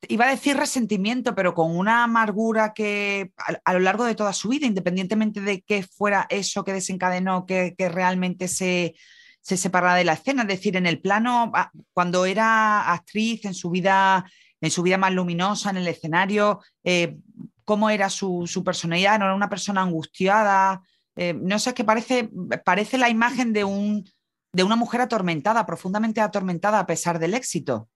iba 0.07 0.25
a 0.25 0.29
decir 0.29 0.57
resentimiento, 0.57 1.33
pero 1.35 1.53
con 1.53 1.75
una 1.75 2.03
amargura 2.03 2.73
que 2.73 3.31
a, 3.63 3.73
lo 3.73 3.79
largo 3.79 4.05
de 4.05 4.15
toda 4.15 4.33
su 4.33 4.49
vida, 4.49 4.67
independientemente 4.67 5.41
de 5.41 5.61
qué 5.61 5.83
fuera 5.83 6.27
eso 6.29 6.63
que 6.63 6.73
desencadenó, 6.73 7.45
que, 7.45 7.73
realmente 7.77 8.47
se, 8.47 8.95
se 9.41 9.57
separara 9.57 9.95
de 9.95 10.03
la 10.03 10.13
escena, 10.13 10.43
es 10.43 10.47
decir, 10.47 10.75
en 10.75 10.85
el 10.85 11.01
plano, 11.01 11.51
cuando 11.93 12.25
era 12.25 12.91
actriz, 12.91 13.45
en 13.45 13.53
su 13.53 13.69
vida, 13.69 14.29
en 14.61 14.71
su 14.71 14.83
vida 14.83 14.97
más 14.97 15.13
luminosa, 15.13 15.69
en 15.69 15.77
el 15.77 15.87
escenario, 15.87 16.61
eh, 16.83 17.17
cómo 17.65 17.89
era 17.89 18.09
su, 18.09 18.63
personalidad, 18.63 19.19
no 19.19 19.25
era 19.25 19.35
una 19.35 19.49
persona 19.49 19.81
angustiada, 19.81 20.81
eh, 21.15 21.33
no 21.33 21.59
sé, 21.59 21.71
es 21.71 21.75
que 21.75 21.83
parece, 21.83 22.29
parece 22.63 22.97
la 22.97 23.09
imagen 23.09 23.53
de, 23.53 23.63
un, 23.63 24.05
de 24.53 24.63
una 24.63 24.75
mujer 24.75 25.01
atormentada, 25.01 25.65
profundamente 25.65 26.21
atormentada 26.21 26.79
a 26.79 26.87
pesar 26.87 27.19
del 27.19 27.33
éxito. 27.33 27.89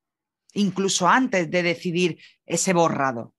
incluso 0.54 1.08
antes 1.08 1.50
de 1.52 1.62
decidir 1.62 2.18
ese 2.46 2.74
borrado 2.74 3.36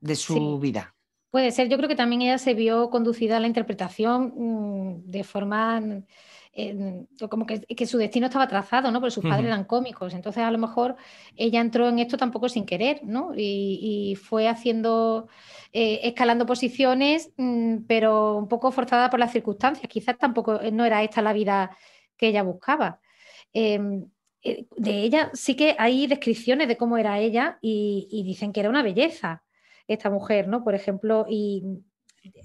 de 0.00 0.16
su 0.16 0.58
vida. 0.58 0.94
Puede 1.30 1.52
ser, 1.52 1.68
yo 1.68 1.76
creo 1.76 1.88
que 1.88 1.94
también 1.94 2.22
ella 2.22 2.38
se 2.38 2.54
vio 2.54 2.90
conducida 2.90 3.36
a 3.36 3.40
la 3.40 3.46
interpretación 3.46 4.32
mm, 4.34 5.10
de 5.10 5.24
forma 5.24 5.82
como 7.28 7.46
que, 7.46 7.86
su 7.86 7.98
destino 7.98 8.26
estaba 8.26 8.48
trazado, 8.48 8.90
¿no? 8.90 9.00
Porque 9.00 9.12
sus 9.12 9.24
padres 9.24 9.46
eran 9.46 9.64
cómicos. 9.64 10.14
Entonces, 10.14 10.42
a 10.42 10.50
lo 10.50 10.58
mejor 10.58 10.96
ella 11.36 11.60
entró 11.60 11.88
en 11.88 11.98
esto 11.98 12.16
tampoco 12.16 12.48
sin 12.48 12.66
querer, 12.66 13.00
¿no? 13.04 13.32
Y, 13.36 14.16
fue 14.20 14.48
haciendo, 14.48 15.28
eh, 15.72 16.00
escalando 16.02 16.46
posiciones, 16.46 17.32
mm, 17.36 17.78
pero 17.86 18.36
un 18.36 18.48
poco 18.48 18.72
forzada 18.72 19.10
por 19.10 19.20
las 19.20 19.32
circunstancias. 19.32 19.88
Quizás 19.88 20.18
tampoco 20.18 20.60
no 20.72 20.84
era 20.84 21.02
esta 21.02 21.22
la 21.22 21.32
vida 21.32 21.76
que 22.16 22.28
ella 22.28 22.42
buscaba. 22.42 23.00
Em, 23.52 24.06
eh, 24.42 24.66
de 24.76 25.02
ella 25.02 25.30
sí 25.34 25.56
que 25.56 25.74
hay 25.78 26.06
descripciones 26.06 26.68
de 26.68 26.76
cómo 26.76 26.96
era 26.98 27.18
ella 27.18 27.58
y, 27.60 28.22
dicen 28.24 28.52
que 28.52 28.60
era 28.60 28.70
una 28.70 28.82
belleza 28.82 29.42
esta 29.86 30.10
mujer, 30.10 30.48
¿no? 30.48 30.64
Por 30.64 30.74
ejemplo, 30.74 31.26
y 31.28 31.62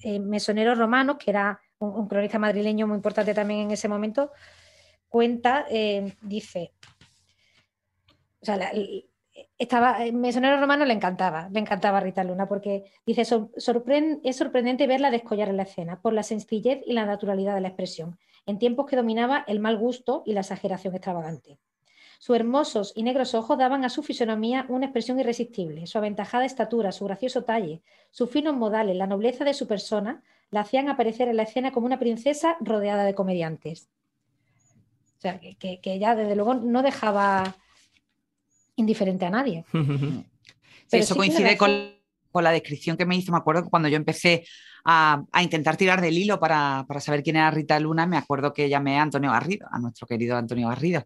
eh, 0.04 0.20
Mesoneros 0.20 0.78
Romanos, 0.78 1.18
que 1.20 1.32
era 1.32 1.60
un, 1.84 2.08
cronista 2.08 2.40
madrileño 2.40 2.88
muy 2.88 2.96
importante 2.96 3.34
también 3.34 3.62
en 3.62 3.72
ese 3.72 3.88
momento, 3.88 4.32
cuenta, 5.10 5.66
eh, 5.70 6.16
dice, 6.22 6.74
o 8.42 8.46
sea, 8.46 8.72
estaba, 9.58 10.00
Mesonero 10.12 10.60
Romano 10.60 10.86
le 10.86 10.94
encantaba, 10.94 11.50
le 11.52 11.60
encantaba 11.60 11.98
a 11.98 12.02
Rita 12.02 12.24
Luna, 12.24 12.48
porque 12.48 12.86
dice, 13.06 13.22
es 13.22 14.36
sorprendente 14.36 14.88
verla 14.88 15.12
descollar 15.12 15.50
en 15.50 15.58
la 15.58 15.64
escena 15.64 16.02
por 16.02 16.14
la 16.14 16.24
sencillez 16.24 16.82
y 16.86 16.94
la 16.94 17.06
naturalidad 17.06 17.56
de 17.56 17.62
la 17.62 17.70
expresión, 17.70 18.18
en 18.46 18.60
tiempos 18.60 18.86
que 18.86 18.96
dominaba 18.96 19.44
el 19.48 19.60
mal 19.60 19.78
gusto 19.78 20.24
y 20.26 20.34
la 20.34 20.42
exageración 20.42 20.94
extravagante. 20.94 21.60
Sus 22.20 22.38
hermosos 22.38 22.94
y 22.96 23.04
negros 23.04 23.36
ojos 23.36 23.58
daban 23.58 23.84
a 23.84 23.90
su 23.90 24.02
fisonomía 24.02 24.66
una 24.70 24.86
expresión 24.86 25.20
irresistible. 25.20 25.88
Su 25.88 25.98
aventajada 25.98 26.46
estatura, 26.46 26.94
su 26.94 27.04
gracioso 27.04 27.44
talle, 27.44 27.82
sus 28.12 28.30
finos 28.30 28.56
modales, 28.56 28.96
la 28.96 29.08
nobleza 29.08 29.44
de 29.44 29.54
su 29.54 29.68
persona 29.68 30.24
la 30.54 30.62
hacían 30.62 30.88
aparecer 30.88 31.28
en 31.28 31.38
la 31.38 31.44
escena 31.44 31.72
como 31.72 31.88
una 31.88 31.98
princesa 31.98 32.58
rodeada 32.62 33.04
de 33.06 33.16
comediantes. 33.16 33.90
O 35.18 35.22
sea, 35.22 35.40
que, 35.40 35.80
ella 35.84 36.16
desde 36.16 36.36
luego 36.36 36.54
no 36.54 36.84
dejaba 36.84 37.56
indiferente 38.76 39.26
a 39.26 39.32
nadie. 39.32 39.66
eso 40.92 41.16
coincide 41.16 41.58
con, 41.58 41.72
la 42.44 42.52
descripción 42.52 42.98
que 42.98 43.06
me 43.08 43.16
hizo. 43.16 43.32
Me 43.32 43.40
acuerdo 43.40 43.64
que 43.64 43.70
cuando 43.72 43.90
yo 43.90 43.96
empecé 43.96 44.46
a, 44.86 45.24
intentar 45.42 45.76
tirar 45.76 46.02
del 46.02 46.20
hilo 46.20 46.40
para, 46.40 46.86
para, 46.88 47.00
saber 47.00 47.24
quién 47.24 47.38
era 47.38 47.50
Rita 47.50 47.80
Luna, 47.80 48.06
me 48.06 48.18
acuerdo 48.18 48.54
que 48.54 48.70
llamé 48.70 49.00
a 49.00 49.02
Antonio 49.02 49.32
Garrido, 49.32 49.68
a 49.72 49.80
nuestro 49.80 50.06
querido 50.06 50.38
Antonio 50.38 50.68
Garrido. 50.68 51.04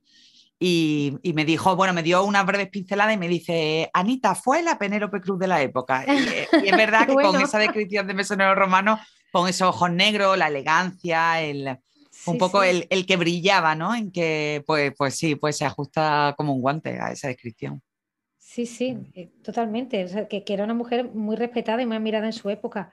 Y, 0.60 1.20
me 1.36 1.46
dijo, 1.46 1.76
bueno, 1.76 1.94
me 1.94 2.04
dio 2.04 2.24
una 2.24 2.44
breve 2.44 2.66
pincelada 2.68 3.14
y 3.14 3.18
me 3.18 3.28
dice, 3.28 3.90
Anita, 3.94 4.34
fue 4.34 4.64
la 4.64 4.78
Penélope 4.78 5.22
Cruz 5.22 5.40
de 5.40 5.48
la 5.48 5.62
época. 5.62 6.04
Y, 6.08 6.68
es 6.68 6.76
verdad 6.76 7.06
que 7.08 7.14
con 7.14 7.40
esa 7.40 7.60
descripción 7.60 8.08
de 8.08 8.14
mesonero 8.14 8.56
romano 8.56 9.00
con 9.38 9.48
esos 9.48 9.68
ojos 9.70 9.92
negros, 9.92 10.36
la 10.36 10.48
elegancia, 10.48 11.40
el, 11.44 11.78
un 12.26 12.38
poco 12.40 12.64
El, 12.64 12.88
que 13.06 13.18
brillaba, 13.18 13.76
¿no? 13.76 13.94
En 13.94 14.12
que, 14.12 14.64
pues, 14.66 14.94
pues 14.98 15.14
sí, 15.14 15.36
pues 15.36 15.58
se 15.58 15.64
ajusta 15.64 16.34
como 16.36 16.54
un 16.54 16.62
guante 16.62 17.00
a 17.00 17.12
esa 17.12 17.28
descripción. 17.28 17.84
Sí, 18.40 18.66
sí, 18.66 18.98
eh, 19.14 19.30
totalmente. 19.44 20.28
que, 20.28 20.44
que, 20.44 20.54
era 20.54 20.64
una 20.64 20.74
mujer 20.74 21.12
muy 21.14 21.36
respetada 21.36 21.84
y 21.84 21.86
muy 21.86 21.98
admirada 21.98 22.26
en 22.26 22.34
su 22.34 22.50
época. 22.50 22.92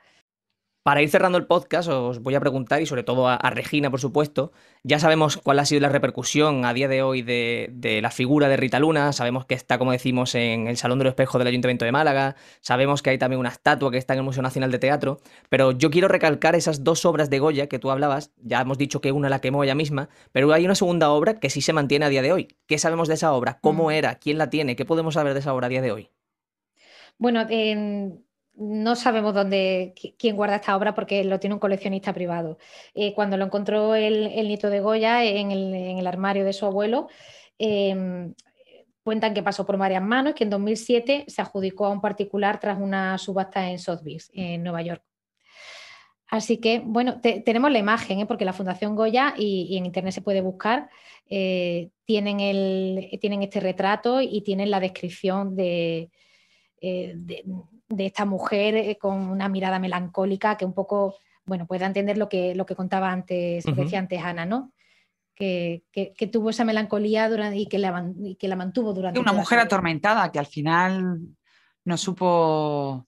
Para 0.85 1.01
ir 1.01 1.09
cerrando 1.09 1.39
el 1.39 1.47
podcast, 1.47 1.89
os 1.89 2.21
voy 2.21 2.35
a 2.35 2.41
preguntar, 2.41 2.83
y 2.83 2.85
sobre 2.85 3.05
todo 3.05 3.27
a, 3.27 3.39
Regina, 3.49 3.91
por 3.91 4.01
supuesto, 4.01 4.53
ya 4.83 4.99
sabemos 4.99 5.39
cuál 5.39 5.59
ha 5.59 5.65
sido 5.65 5.81
la 5.81 5.89
repercusión 5.89 6.67
a 6.67 6.75
día 6.75 6.89
de 6.89 7.01
hoy 7.03 7.23
de, 7.23 8.01
la 8.03 8.11
figura 8.11 8.49
de 8.49 8.59
Rita 8.59 8.79
Luna, 8.79 9.15
sabemos 9.15 9.47
que 9.47 9.55
está, 9.55 9.79
como 9.79 9.93
decimos, 9.93 10.35
en 10.35 10.67
el 10.67 10.77
Salón 10.77 10.99
del 10.99 11.09
Espejo 11.09 11.39
del 11.39 11.47
Ayuntamiento 11.49 11.87
de 11.87 11.93
Málaga, 11.93 12.37
sabemos 12.61 13.01
que 13.01 13.09
hay 13.09 13.17
también 13.17 13.41
una 13.41 13.49
estatua 13.49 13.91
que 13.91 13.97
está 13.97 14.13
en 14.13 14.19
el 14.19 14.25
Museo 14.27 14.43
Nacional 14.43 14.71
de 14.71 14.79
Teatro, 14.79 15.21
pero 15.49 15.73
yo 15.73 15.91
quiero 15.91 16.07
recalcar 16.07 16.55
esas 16.55 16.85
dos 16.85 17.07
obras 17.07 17.31
de 17.31 17.39
Goya 17.39 17.67
que 17.67 17.79
tú 17.79 17.91
hablabas, 17.91 18.33
ya 18.43 18.61
hemos 18.61 18.77
dicho 18.77 19.01
que 19.01 19.11
una 19.11 19.31
la 19.31 19.41
quemó 19.41 19.65
ella 19.65 19.75
misma, 19.75 20.11
pero 20.33 20.53
hay 20.53 20.67
una 20.67 20.75
segunda 20.75 21.09
obra 21.09 21.41
que 21.41 21.49
sí 21.49 21.63
se 21.63 21.73
mantiene 21.73 22.05
a 22.05 22.11
día 22.11 22.21
de 22.21 22.33
hoy. 22.33 22.59
¿Qué 22.67 22.77
sabemos 22.77 23.09
de 23.09 23.15
esa 23.15 23.33
obra? 23.33 23.59
¿Cómo 23.63 23.87
mm. 23.87 23.93
era? 23.93 24.15
¿Quién 24.17 24.37
la 24.37 24.51
tiene? 24.51 24.77
¿Qué 24.77 24.85
podemos 24.85 25.15
saber 25.15 25.33
de 25.33 25.41
esa 25.41 25.55
obra 25.55 25.69
a 25.69 25.71
día 25.71 25.81
de 25.81 25.93
hoy? 25.93 26.11
Bueno, 27.17 27.47
en 27.49 28.24
no 28.57 28.95
sabemos 28.95 29.35
dónde, 29.35 29.95
quién 30.19 30.37
guarda 30.37 30.57
esta 30.57 30.77
obra 30.77 30.95
porque 30.95 31.25
lo 31.25 31.41
tiene 31.41 31.55
un 31.55 31.61
coleccionista 31.61 32.13
privado. 32.13 32.59
Eh, 32.95 33.13
cuando 33.15 33.37
lo 33.37 33.45
encontró 33.45 33.95
el, 33.95 34.31
nieto 34.47 34.71
de 34.71 34.81
Goya 34.81 35.25
en 35.25 35.51
el, 35.51 36.07
armario 36.07 36.45
de 36.45 36.53
su 36.53 36.67
abuelo, 36.67 37.09
em, 37.59 38.35
cuentan 39.03 39.35
que 39.35 39.43
pasó 39.43 39.67
por 39.67 39.77
varias 39.77 40.03
manos, 40.03 40.35
que 40.35 40.45
en 40.45 40.51
2007 40.51 41.25
se 41.27 41.43
adjudicó 41.43 41.87
a 41.87 41.91
un 41.91 42.01
particular 42.01 42.61
tras 42.61 42.79
una 42.81 43.19
subasta 43.19 43.71
en 43.71 43.79
Sotheby's, 43.79 44.31
en 44.35 44.63
Nueva 44.63 44.83
York. 44.83 45.03
Así 46.29 46.59
que, 46.59 46.81
bueno, 46.85 47.21
tenemos 47.21 47.71
la 47.71 47.79
imagen, 47.79 48.21
¿eh? 48.21 48.27
porque 48.27 48.45
la 48.45 48.53
Fundación 48.53 48.97
Goya, 48.97 49.35
y, 49.37 49.77
en 49.77 49.87
Internet 49.87 50.15
se 50.15 50.23
puede 50.23 50.41
buscar, 50.41 50.89
eh, 51.29 51.91
tienen, 52.05 52.39
tienen 53.21 53.43
este 53.43 53.61
retrato 53.61 54.21
y 54.21 54.43
tienen 54.43 54.71
la 54.71 54.81
descripción 54.81 55.55
de, 55.55 56.11
de 56.81 57.45
esta 57.99 58.25
mujer 58.25 58.75
eh, 58.77 58.99
con 58.99 59.19
una 59.31 59.49
mirada 59.49 59.79
melancólica 59.79 60.57
que 60.57 60.65
un 60.65 60.75
poco, 60.75 61.17
bueno, 61.45 61.67
pueda 61.67 61.87
entender 61.87 62.19
lo 62.19 62.29
que, 62.29 62.55
lo 62.55 62.67
que 62.67 62.77
contaba 62.77 63.11
antes, 63.11 63.65
decía 63.65 63.99
antes 63.99 64.23
Ana, 64.23 64.47
¿no? 64.47 64.73
Que, 65.35 65.83
tuvo 66.33 66.51
esa 66.51 66.65
melancolía 66.65 67.29
durante, 67.29 67.57
y, 67.57 67.67
que 67.67 67.79
la, 67.79 68.13
que 68.39 68.49
la 68.49 68.57
mantuvo 68.57 68.93
durante. 68.93 69.19
Una 69.19 69.33
mujer 69.33 69.59
atormentada 69.59 70.31
que 70.31 70.39
al 70.39 70.47
final 70.47 71.21
no 71.85 71.97
supo, 71.97 73.07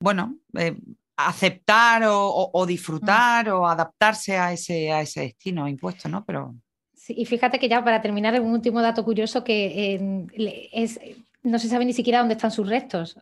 bueno, 0.00 0.38
eh, 0.58 0.76
aceptar 1.16 2.02
o, 2.06 2.66
disfrutar 2.66 3.48
mm. 3.48 3.52
o 3.52 3.68
adaptarse 3.68 4.38
a 4.38 4.52
ese, 4.52 4.90
a 4.92 5.02
ese 5.02 5.20
destino 5.20 5.68
impuesto, 5.68 6.08
¿no? 6.08 6.24
Pero. 6.24 6.54
Sí, 6.94 7.14
y 7.16 7.26
fíjate 7.26 7.58
que 7.58 7.68
ya 7.68 7.82
para 7.82 8.00
terminar, 8.00 8.40
un 8.40 8.52
último 8.52 8.80
dato 8.80 9.04
curioso 9.04 9.42
que 9.42 9.94
eh, 9.94 10.68
es, 10.72 11.00
no 11.42 11.58
se 11.58 11.68
sabe 11.68 11.84
ni 11.84 11.92
siquiera 11.92 12.20
dónde 12.20 12.34
están 12.34 12.50
sus 12.50 12.68
restos 12.68 13.16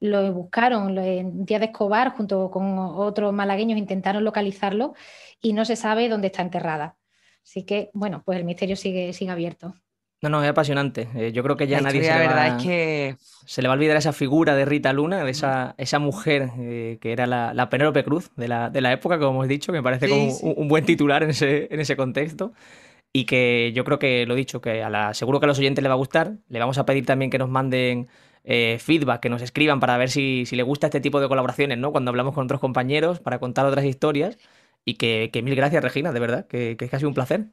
lo 0.00 0.32
buscaron 0.32 0.96
en 0.98 1.44
Día 1.44 1.58
de 1.58 1.66
Escobar 1.66 2.12
junto 2.12 2.50
con 2.50 2.78
otros 2.78 3.32
malagueños, 3.32 3.78
intentaron 3.78 4.24
localizarlo 4.24 4.94
y 5.40 5.52
no 5.52 5.64
se 5.64 5.76
sabe 5.76 6.08
dónde 6.08 6.28
está 6.28 6.42
enterrada. 6.42 6.96
Así 7.44 7.64
que, 7.64 7.90
bueno, 7.92 8.22
pues 8.24 8.38
el 8.38 8.44
misterio 8.44 8.76
sigue, 8.76 9.12
sigue 9.12 9.30
abierto. 9.30 9.74
No, 10.22 10.28
no, 10.28 10.42
es 10.42 10.50
apasionante. 10.50 11.08
Eh, 11.14 11.32
yo 11.32 11.42
creo 11.42 11.56
que 11.56 11.66
ya 11.66 11.80
nadie 11.80 12.04
se 12.04 12.18
le, 12.18 12.26
va, 12.26 12.48
es 12.48 12.62
que... 12.62 13.16
se 13.46 13.62
le 13.62 13.68
va 13.68 13.74
a 13.74 13.76
olvidar 13.76 13.96
esa 13.96 14.12
figura 14.12 14.54
de 14.54 14.66
Rita 14.66 14.92
Luna, 14.92 15.24
de 15.24 15.30
esa, 15.30 15.74
esa 15.78 15.98
mujer 15.98 16.50
eh, 16.58 16.98
que 17.00 17.12
era 17.12 17.26
la, 17.26 17.54
la, 17.54 17.70
Penélope 17.70 18.04
Cruz 18.04 18.30
de 18.36 18.46
la, 18.46 18.68
de 18.68 18.82
la, 18.82 18.92
época, 18.92 19.18
como 19.18 19.30
hemos 19.30 19.48
dicho, 19.48 19.72
que 19.72 19.78
me 19.78 19.82
parece 19.82 20.10
como 20.10 20.30
Un, 20.42 20.68
buen 20.68 20.84
titular 20.84 21.22
en 21.22 21.30
ese, 21.30 21.72
en 21.72 21.80
ese 21.80 21.96
contexto. 21.96 22.52
Y 23.12 23.24
que 23.24 23.72
yo 23.74 23.84
creo 23.84 23.98
que 23.98 24.24
lo 24.26 24.34
he 24.34 24.36
dicho, 24.36 24.60
que 24.60 24.82
a 24.82 24.90
la, 24.90 25.14
seguro 25.14 25.40
que 25.40 25.46
a 25.46 25.48
los 25.48 25.58
oyentes 25.58 25.82
le 25.82 25.88
va 25.88 25.94
a 25.94 25.98
gustar. 25.98 26.36
Le 26.48 26.58
vamos 26.58 26.78
a 26.78 26.86
pedir 26.86 27.06
también 27.06 27.30
que 27.30 27.38
nos 27.38 27.48
manden 27.48 28.08
eh, 28.44 28.78
feedback, 28.80 29.20
que 29.20 29.28
nos 29.28 29.42
escriban 29.42 29.80
para 29.80 29.96
ver 29.96 30.10
si, 30.10 30.46
si 30.46 30.56
le 30.56 30.62
gusta 30.62 30.86
este 30.86 31.00
tipo 31.00 31.20
de 31.20 31.28
colaboraciones, 31.28 31.78
¿no? 31.78 31.90
Cuando 31.92 32.10
hablamos 32.10 32.34
con 32.34 32.44
otros 32.44 32.60
compañeros, 32.60 33.20
para 33.20 33.38
contar 33.38 33.66
otras 33.66 33.84
historias. 33.84 34.38
Y 34.84 34.94
que, 34.94 35.30
mil 35.42 35.54
gracias, 35.56 35.82
Regina, 35.82 36.12
de 36.12 36.20
verdad, 36.20 36.46
que, 36.46 36.76
que 36.76 36.84
es 36.84 36.90
casi 36.90 37.04
un 37.04 37.14
placer. 37.14 37.46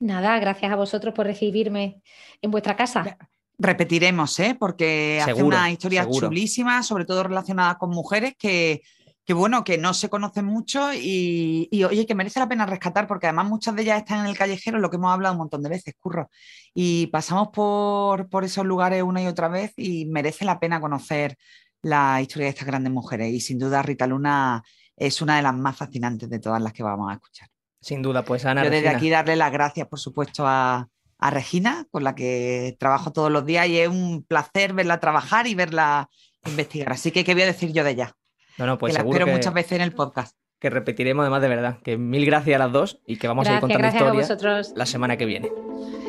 Nada, 0.00 0.38
gracias 0.38 0.70
a 0.70 0.76
vosotros 0.76 1.14
por 1.14 1.26
recibirme 1.26 2.02
en 2.42 2.50
vuestra 2.50 2.76
casa. 2.76 3.16
Repetiremos, 3.58 4.38
¿eh? 4.38 4.56
porque 4.58 5.20
hace 5.20 5.42
una 5.42 5.70
historia 5.70 6.06
chulísima, 6.08 6.84
sobre 6.84 7.04
todo 7.04 7.24
relacionada 7.24 7.76
con 7.76 7.90
mujeres 7.90 8.36
que, 8.38 8.82
que 9.28 9.34
bueno, 9.34 9.62
que 9.62 9.76
no 9.76 9.92
se 9.92 10.08
conocen 10.08 10.46
mucho 10.46 10.90
y, 10.94 11.68
oye, 11.84 12.06
que 12.06 12.14
merece 12.14 12.40
la 12.40 12.48
pena 12.48 12.64
rescatar 12.64 13.06
porque 13.06 13.26
además 13.26 13.44
muchas 13.44 13.76
de 13.76 13.82
ellas 13.82 13.98
están 13.98 14.20
en 14.20 14.26
el 14.28 14.38
callejero, 14.38 14.78
lo 14.78 14.88
que 14.88 14.96
hemos 14.96 15.12
hablado 15.12 15.34
un 15.34 15.40
montón 15.40 15.62
de 15.62 15.68
veces, 15.68 15.94
curro. 15.98 16.30
Y 16.72 17.08
pasamos 17.08 17.48
por, 17.48 18.26
esos 18.42 18.64
lugares 18.64 19.02
una 19.02 19.22
y 19.22 19.26
otra 19.26 19.48
vez 19.48 19.74
y 19.76 20.06
merece 20.06 20.46
la 20.46 20.58
pena 20.58 20.80
conocer 20.80 21.36
la 21.82 22.22
historia 22.22 22.46
de 22.46 22.52
estas 22.52 22.66
grandes 22.66 22.90
mujeres. 22.90 23.30
Y 23.30 23.40
sin 23.40 23.58
duda 23.58 23.82
Rita 23.82 24.06
Luna 24.06 24.64
es 24.96 25.20
una 25.20 25.36
de 25.36 25.42
las 25.42 25.54
más 25.54 25.76
fascinantes 25.76 26.30
de 26.30 26.38
todas 26.38 26.62
las 26.62 26.72
que 26.72 26.82
vamos 26.82 27.10
a 27.10 27.16
escuchar. 27.16 27.50
Sin 27.82 28.00
duda, 28.00 28.24
pues 28.24 28.46
Ana. 28.46 28.64
Yo 28.64 28.70
desde 28.70 28.88
aquí 28.88 29.10
darle 29.10 29.36
las 29.36 29.52
gracias, 29.52 29.86
por 29.88 29.98
supuesto, 29.98 30.44
a, 30.46 30.88
Regina, 31.20 31.86
con 31.90 32.02
la 32.02 32.14
que 32.14 32.78
trabajo 32.78 33.12
todos 33.12 33.30
los 33.30 33.44
días 33.44 33.68
y 33.68 33.76
es 33.76 33.88
un 33.88 34.24
placer 34.26 34.72
verla 34.72 35.00
trabajar 35.00 35.46
y 35.46 35.54
verla 35.54 36.08
investigar. 36.46 36.92
Así 36.92 37.10
que, 37.10 37.24
¿qué 37.24 37.34
voy 37.34 37.42
a 37.42 37.46
decir 37.46 37.74
yo 37.74 37.84
de 37.84 37.90
ella? 37.90 38.14
No, 38.58 38.66
no, 38.66 38.78
pues 38.78 38.96
que 38.96 39.02
la 39.02 39.08
espero 39.08 39.26
muchas 39.26 39.54
veces 39.54 39.72
en 39.72 39.82
el 39.82 39.92
podcast. 39.92 40.36
Que 40.58 40.70
repetiremos 40.70 41.22
además 41.22 41.42
de 41.42 41.48
verdad. 41.48 41.78
Que 41.84 41.96
mil 41.96 42.26
gracias 42.26 42.56
a 42.56 42.58
las 42.58 42.72
dos 42.72 43.00
y 43.06 43.16
que 43.16 43.28
vamos 43.28 43.46
a 43.46 43.54
ir 43.54 43.60
contando 43.60 44.20
historias 44.20 44.72
la 44.74 44.86
semana 44.86 45.16
que 45.16 45.24
viene. 45.24 45.52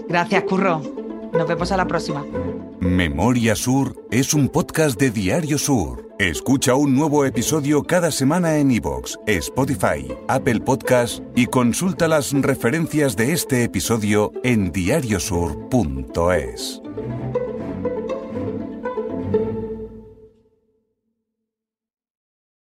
Gracias, 0.08 0.44
Curro. 0.44 0.82
Nos 1.32 1.48
vemos 1.48 1.72
a 1.72 1.78
la 1.78 1.86
próxima. 1.86 2.26
Memoria 2.80 3.56
Sur 3.56 3.96
es 4.10 4.34
un 4.34 4.50
podcast 4.50 5.00
de 5.00 5.12
Diario 5.12 5.60
Sur. 5.60 6.10
Escucha 6.18 6.74
un 6.76 6.96
nuevo 6.96 7.26
episodio 7.26 7.84
cada 7.84 8.12
semana 8.12 8.58
en 8.58 8.72
iVoox, 8.72 9.18
Spotify, 9.28 10.08
Apple 10.28 10.62
Podcast 10.62 11.24
y 11.36 11.46
consulta 11.46 12.08
las 12.08 12.34
referencias 12.34 13.16
de 13.16 13.34
este 13.34 13.64
episodio 13.64 14.32
en 14.44 14.72
diariosur.es. 14.72 16.82